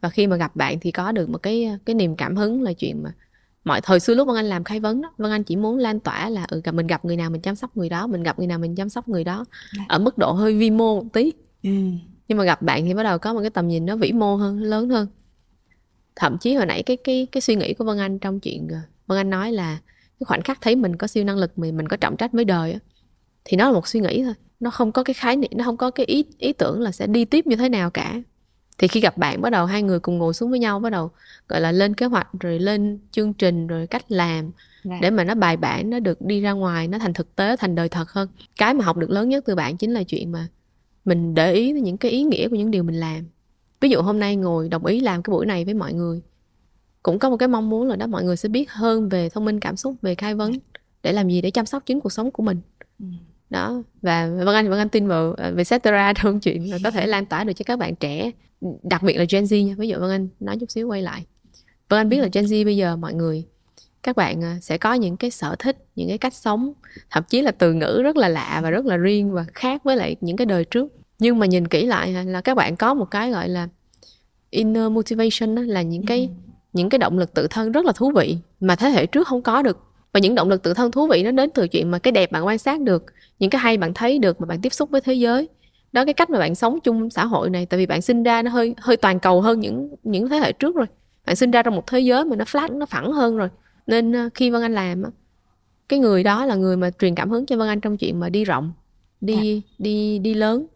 [0.00, 2.72] Và khi mà gặp bạn thì có được một cái cái niềm cảm hứng là
[2.72, 3.10] chuyện mà
[3.64, 6.00] mọi thời xưa lúc Vân Anh làm khai vấn đó Vân Anh chỉ muốn lan
[6.00, 8.46] tỏa là ừ mình gặp người nào mình chăm sóc người đó mình gặp người
[8.46, 9.44] nào mình chăm sóc người đó.
[9.76, 9.84] Dạ.
[9.88, 11.32] ở mức độ hơi vi mô một tí
[11.64, 11.70] ừ.
[12.28, 14.36] nhưng mà gặp bạn thì bắt đầu có một cái tầm nhìn nó vĩ mô
[14.36, 15.06] hơn lớn hơn
[16.16, 18.78] thậm chí hồi nãy cái cái cái suy nghĩ của Vân Anh trong chuyện ờ,
[19.06, 19.78] Vân Anh nói là
[20.20, 22.44] cái khoảnh khắc thấy mình có siêu năng lực mình mình có trọng trách với
[22.44, 22.78] đời á
[23.44, 25.76] thì nó là một suy nghĩ thôi nó không có cái khái niệm nó không
[25.76, 28.22] có cái ý ý tưởng là sẽ đi tiếp như thế nào cả
[28.78, 31.10] thì khi gặp bạn bắt đầu hai người cùng ngồi xuống với nhau bắt đầu
[31.48, 34.50] gọi là lên kế hoạch rồi lên chương trình rồi cách làm
[34.84, 34.98] dạ.
[35.02, 37.74] để mà nó bài bản nó được đi ra ngoài nó thành thực tế thành
[37.74, 40.48] đời thật hơn cái mà học được lớn nhất từ bạn chính là chuyện mà
[41.04, 43.24] mình để ý những cái ý nghĩa của những điều mình làm.
[43.80, 46.22] Ví dụ hôm nay ngồi đồng ý làm cái buổi này với mọi người
[47.02, 49.44] cũng có một cái mong muốn là đó mọi người sẽ biết hơn về thông
[49.44, 50.52] minh cảm xúc về khai vấn
[51.02, 52.60] để làm gì để chăm sóc chính cuộc sống của mình.
[52.98, 53.06] Ừ.
[53.50, 57.06] đó và vân anh vân anh tin vào về etc trong chuyện là có thể
[57.06, 58.30] lan tỏa được cho các bạn trẻ
[58.82, 59.74] đặc biệt là Gen Z nha.
[59.78, 61.26] Ví dụ vân anh nói chút xíu quay lại.
[61.88, 63.44] Vân anh biết là Gen Z bây giờ mọi người
[64.04, 66.72] các bạn à, sẽ có những cái sở thích những cái cách sống
[67.10, 69.96] thậm chí là từ ngữ rất là lạ và rất là riêng và khác với
[69.96, 70.92] lại những cái đời trước.
[71.18, 73.68] Nhưng mà nhìn kỹ lại là các bạn có một cái gọi là
[74.50, 76.50] inner motivation đó, là những cái ừ.
[76.72, 79.42] những cái động lực tự thân rất là thú vị mà thế hệ trước không
[79.42, 79.78] có được.
[80.12, 82.32] Và những động lực tự thân thú vị nó đến từ chuyện mà cái đẹp
[82.32, 83.04] bạn quan sát được
[83.38, 85.48] những cái hay bạn thấy được mà bạn tiếp xúc với thế giới.
[85.92, 88.42] Đó cái cách mà bạn sống chung xã hội này tại vì bạn sinh ra
[88.42, 90.86] nó hơi hơi toàn cầu hơn những những thế hệ trước rồi.
[91.26, 93.48] Bạn sinh ra trong một thế giới mà nó flat nó phẳng hơn rồi
[93.86, 95.02] nên ờ, khi vân anh làm
[95.88, 98.28] cái người đó là người mà truyền cảm hứng cho vân anh trong chuyện mà
[98.28, 98.72] đi rộng
[99.20, 99.68] đi à.
[99.78, 100.66] đi đi lớn.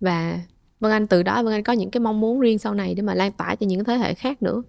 [0.00, 0.40] Và
[0.80, 3.02] vân anh từ đó vân anh có những cái mong muốn riêng sau này để
[3.02, 4.62] mà lan tỏa cho những thế hệ khác nữa.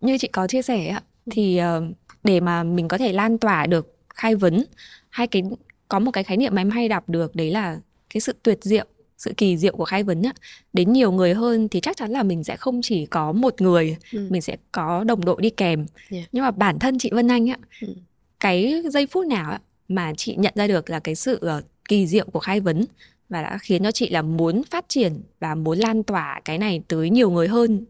[0.00, 0.98] Như chị có chia sẻ
[1.30, 1.82] thì ờ,
[2.24, 4.64] để mà mình có thể lan tỏa được khai vấn
[5.10, 5.42] hai cái
[5.88, 7.80] có một cái khái niệm mà em hay đọc được đấy là
[8.14, 8.84] cái sự tuyệt diệu
[9.20, 10.32] sự kỳ diệu của khai vấn á,
[10.72, 13.96] đến nhiều người hơn thì chắc chắn là mình sẽ không chỉ có một người
[14.12, 14.26] ừ.
[14.30, 16.28] mình sẽ có đồng đội đi kèm yeah.
[16.32, 17.94] nhưng mà bản thân chị Vân Anh á ừ.
[18.40, 22.06] cái giây phút nào á, mà chị nhận ra được là cái sự uh, kỳ
[22.06, 22.84] diệu của khai vấn
[23.28, 26.82] và đã khiến cho chị là muốn phát triển và muốn lan tỏa cái này
[26.88, 27.84] tới nhiều người hơn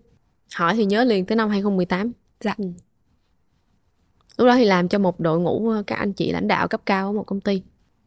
[0.54, 2.64] hỏi thì nhớ liền tới năm 2018 dạ ừ.
[4.36, 6.80] lúc đó thì làm cho một đội ngũ ờ, các anh chị lãnh đạo cấp
[6.86, 7.62] cao ở một công ty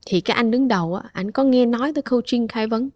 [0.05, 2.89] thì cái anh đứng đầu á anh có nghe nói tới coaching khai vấn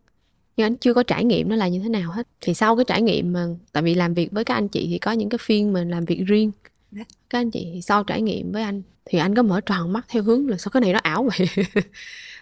[0.58, 2.28] nhưng anh chưa có trải nghiệm nó là như thế nào hết.
[2.42, 5.00] Thì sau cái trải nghiệm mà tại vì làm việc với các anh chị thì
[5.00, 6.52] có những cái phiên mà làm việc riêng.
[6.92, 7.04] Dạ.
[7.30, 10.06] các anh chị thì sau trải nghiệm với anh thì anh có mở tròn mắt
[10.10, 11.48] theo hướng là sao cái này nó ảo vậy?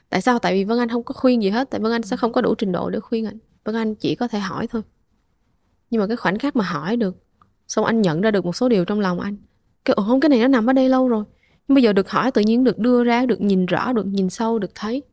[0.09, 0.39] Tại sao?
[0.39, 1.69] Tại vì vân anh không có khuyên gì hết.
[1.69, 3.37] Tại vân anh sẽ không có đủ trình độ để khuyên anh.
[3.63, 4.81] Vân anh chỉ có thể hỏi thôi.
[5.89, 7.17] Nhưng mà cái khoảnh khắc mà hỏi được
[7.67, 9.37] xong anh nhận ra được một số điều trong lòng anh.
[9.85, 11.23] Cái ồ không cái này nó nằm ở đây lâu rồi.
[11.67, 14.29] Nhưng bây giờ được hỏi tự nhiên được đưa ra được nhìn rõ được nhìn
[14.29, 15.03] sâu được thấy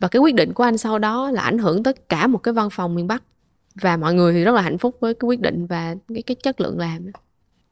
[0.00, 2.54] và cái quyết định của anh sau đó là ảnh hưởng tới cả một cái
[2.54, 3.22] văn phòng miền bắc.
[3.74, 6.34] Và mọi người thì rất là hạnh phúc với cái quyết định và cái cái
[6.34, 7.06] chất lượng làm.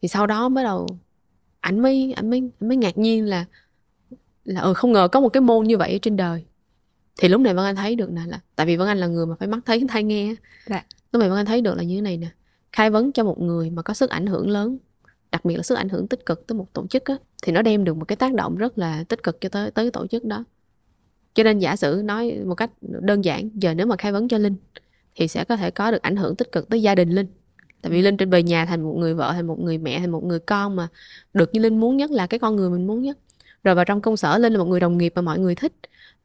[0.03, 0.87] Thì sau đó bắt đầu
[1.61, 3.45] ảnh mới ảnh mới ảnh mới ngạc nhiên là
[4.45, 6.45] là ừ, không ngờ có một cái môn như vậy ở trên đời.
[7.18, 9.27] Thì lúc này vân anh thấy được nè là tại vì vân anh là người
[9.27, 10.35] mà phải mắt thấy tai nghe
[10.66, 10.85] dạ.
[11.12, 12.29] lúc này vân anh thấy được là như thế này nè
[12.73, 14.79] khai vấn cho một người mà có sức ảnh hưởng lớn
[15.33, 17.62] đặc biệt là sức ảnh hưởng tích cực tới một tổ chức á, thì nó
[17.62, 20.25] đem được một cái tác động rất là tích cực cho tới tới tổ chức
[20.25, 20.45] đó
[21.35, 24.39] cho nên giả sử nói một cách đơn giản giờ nếu mà khai vấn cho
[24.39, 24.55] linh
[25.14, 27.26] thì sẽ có thể có được ảnh hưởng tích cực tới gia đình linh.
[27.83, 30.11] Tại vì linh trên bề nhà thành một người vợ thành một người mẹ thành
[30.11, 30.89] một người con mà
[31.35, 33.18] được như linh muốn nhất là cái con người mình muốn nhất.
[33.64, 35.72] Rồi vào trong công sở linh là một người đồng nghiệp mà mọi người thích.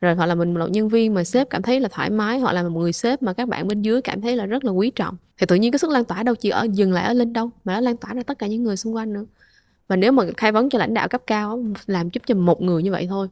[0.01, 2.53] Rồi hoặc là mình một nhân viên mà sếp cảm thấy là thoải mái hoặc
[2.53, 4.91] là một người sếp mà các bạn bên dưới cảm thấy là rất là quý
[4.95, 5.17] trọng.
[5.37, 7.49] Thì tự nhiên cái sức lan tỏa đâu chỉ ở dừng lại ở linh đâu
[7.63, 9.25] mà nó lan tỏa ra tất cả những người xung quanh nữa.
[9.87, 12.83] Và nếu mà khai vấn cho lãnh đạo cấp cao làm giúp cho một người
[12.83, 13.27] như vậy thôi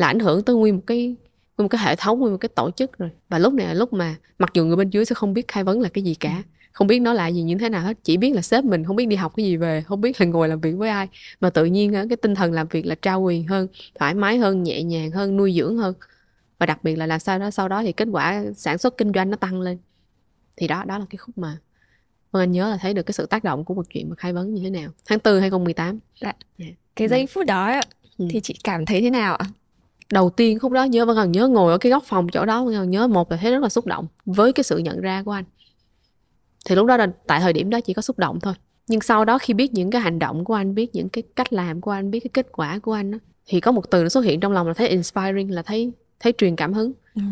[0.00, 2.48] là ảnh hưởng tới nguyên một cái nguyên một cái hệ thống nguyên một cái
[2.48, 5.14] tổ chức rồi và lúc này là lúc mà mặc dù người bên dưới sẽ
[5.14, 6.42] không biết khai vấn là cái gì cả
[6.72, 8.96] không biết nó là gì như thế nào hết chỉ biết là sếp mình không
[8.96, 11.08] biết đi học cái gì về không biết là ngồi làm việc với ai
[11.40, 14.62] mà tự nhiên cái tinh thần làm việc là trao quyền hơn thoải mái hơn
[14.62, 15.94] nhẹ nhàng hơn nuôi dưỡng hơn
[16.58, 19.12] và đặc biệt là làm sao đó sau đó thì kết quả sản xuất kinh
[19.14, 19.78] doanh nó tăng lên
[20.56, 21.58] thì đó đó là cái khúc mà
[22.32, 24.32] Vâng anh nhớ là thấy được cái sự tác động của một chuyện mà khai
[24.32, 26.26] vấn như thế nào tháng 4 2018 dạ.
[26.26, 26.36] yeah.
[26.58, 26.66] Dạ.
[26.96, 27.80] cái giây phút đó
[28.18, 28.26] ừ.
[28.30, 29.46] thì chị cảm thấy thế nào ạ
[30.10, 32.64] đầu tiên khúc đó nhớ vẫn còn nhớ ngồi ở cái góc phòng chỗ đó
[32.64, 35.22] vẫn còn nhớ một là thấy rất là xúc động với cái sự nhận ra
[35.22, 35.44] của anh.
[36.66, 38.54] Thì lúc đó là tại thời điểm đó chỉ có xúc động thôi.
[38.88, 41.52] Nhưng sau đó khi biết những cái hành động của anh biết những cái cách
[41.52, 44.08] làm của anh biết cái kết quả của anh đó, thì có một từ nó
[44.08, 46.92] xuất hiện trong lòng là thấy inspiring là thấy thấy truyền cảm hứng.
[47.14, 47.22] Ừ.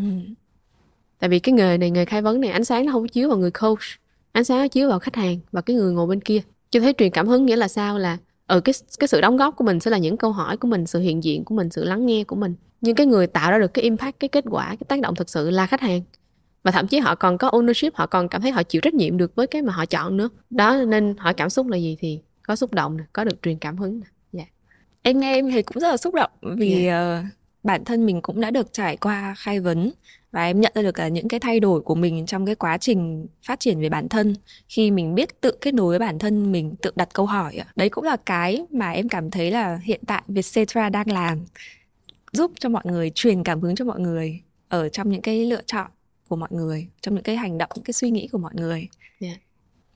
[1.19, 3.37] tại vì cái nghề này nghề khai vấn này ánh sáng nó không chiếu vào
[3.37, 3.79] người coach
[4.31, 6.41] ánh sáng nó chiếu vào khách hàng và cái người ngồi bên kia.
[6.71, 7.97] Chứ thấy truyền cảm hứng nghĩa là sao?
[7.97, 10.57] Là ở ừ, cái cái sự đóng góp của mình sẽ là những câu hỏi
[10.57, 13.27] của mình sự hiện diện của mình sự lắng nghe của mình nhưng cái người
[13.27, 15.81] tạo ra được cái impact cái kết quả cái tác động thực sự là khách
[15.81, 16.01] hàng
[16.63, 19.17] và thậm chí họ còn có ownership họ còn cảm thấy họ chịu trách nhiệm
[19.17, 22.19] được với cái mà họ chọn nữa đó nên hỏi cảm xúc là gì thì
[22.43, 24.01] có xúc động có được truyền cảm hứng
[24.31, 24.49] dạ yeah.
[25.01, 27.23] em nghe em thấy cũng rất là xúc động vì yeah.
[27.23, 27.29] Dạ.
[27.29, 29.91] uh, bản thân mình cũng đã được trải qua khai vấn
[30.31, 32.77] và em nhận ra được là những cái thay đổi của mình trong cái quá
[32.77, 34.35] trình phát triển về bản thân
[34.67, 37.89] khi mình biết tự kết nối với bản thân mình tự đặt câu hỏi đấy
[37.89, 41.45] cũng là cái mà em cảm thấy là hiện tại Vietcetera đang làm
[42.31, 45.61] giúp cho mọi người truyền cảm hứng cho mọi người ở trong những cái lựa
[45.65, 45.91] chọn
[46.27, 48.79] của mọi người trong những cái hành động những cái suy nghĩ của mọi người
[48.79, 48.89] yeah.
[49.19, 49.41] Dạ.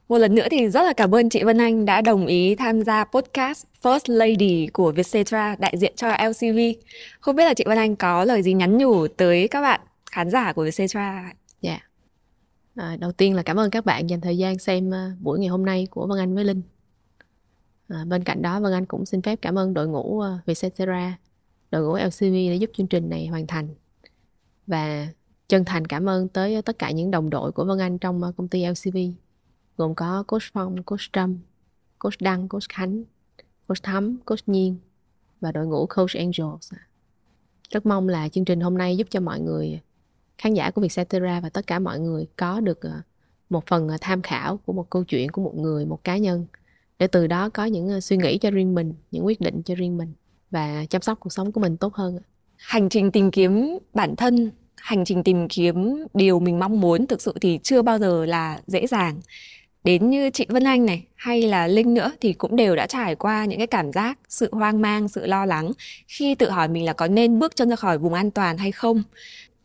[0.08, 2.84] một lần nữa thì rất là cảm ơn chị Vân Anh đã đồng ý tham
[2.84, 6.60] gia podcast First Lady của Vietcetera đại diện cho LCV
[7.20, 9.82] không biết là chị Vân Anh có lời gì nhắn nhủ tới các bạn
[10.12, 11.84] khán giả của Vietcetera dạ yeah.
[12.76, 15.48] à, đầu tiên là cảm ơn các bạn dành thời gian xem uh, buổi ngày
[15.48, 16.62] hôm nay của Vân Anh với Linh
[17.88, 21.18] à, bên cạnh đó Vân Anh cũng xin phép cảm ơn đội ngũ uh, Vietcetera
[21.74, 23.68] đội ngũ LCV đã giúp chương trình này hoàn thành
[24.68, 25.08] và
[25.48, 28.32] chân thành cảm ơn tới tất cả những đồng đội của Vân Anh trong ờ,
[28.38, 28.98] công ty LCV
[29.78, 31.38] gồm có Coach Phong, Coach Trâm,
[32.00, 33.04] Coach Đăng, Coach Khánh,
[33.68, 34.76] Coach Thắm, Coach Nhiên
[35.42, 36.74] và đội ngũ Coach Angels.
[37.70, 39.80] Rất mong là chương trình hôm nay giúp cho mọi người
[40.38, 43.02] khán giả của Vietcetera và tất cả mọi người có được ờ,
[43.50, 46.46] một phần ờ, tham khảo của một câu chuyện của một người, một cá nhân
[47.00, 49.98] để từ đó có những suy nghĩ cho riêng mình, những quyết định cho riêng
[49.98, 50.14] mình
[50.54, 52.20] và chăm sóc cuộc sống của mình tốt hơn.
[52.58, 57.22] Hành trình tìm kiếm bản thân hành trình tìm kiếm điều mình mong muốn thực
[57.22, 59.22] sự thì chưa bao giờ là dễ dàng
[59.84, 63.16] đến như chị Vân Anh này hay là Linh nữa thì cũng đều đã trải
[63.16, 65.72] qua những cái cảm giác sự hoang mang, sự lo lắng
[66.08, 68.72] khi tự hỏi mình là có nên bước chân ra khỏi vùng an toàn hay
[68.72, 69.04] không.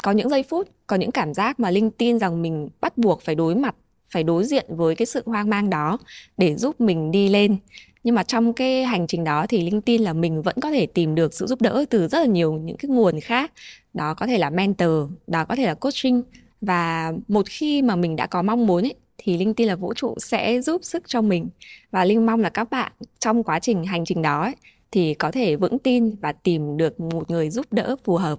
[0.02, 3.22] Có những giây phút, có những cảm giác mà Linh tin rằng mình bắt buộc
[3.22, 3.74] phải đối mặt,
[4.10, 5.98] phải đối diện với cái sự hoang mang đó
[6.36, 7.56] để giúp mình đi lên
[8.04, 10.86] nhưng mà trong cái hành trình đó thì linh tin là mình vẫn có thể
[10.86, 13.52] tìm được sự giúp đỡ từ rất là nhiều những cái nguồn khác.
[13.94, 16.22] Đó có thể là mentor đó có thể là coaching.
[16.60, 19.94] Và một khi mà mình đã có mong muốn ấy thì linh tin là vũ
[19.94, 21.48] trụ sẽ giúp sức cho mình.
[21.90, 24.54] Và linh mong là các bạn trong quá trình hành trình đó ấy,
[24.90, 28.38] thì có thể vững tin và tìm được một người giúp đỡ phù hợp.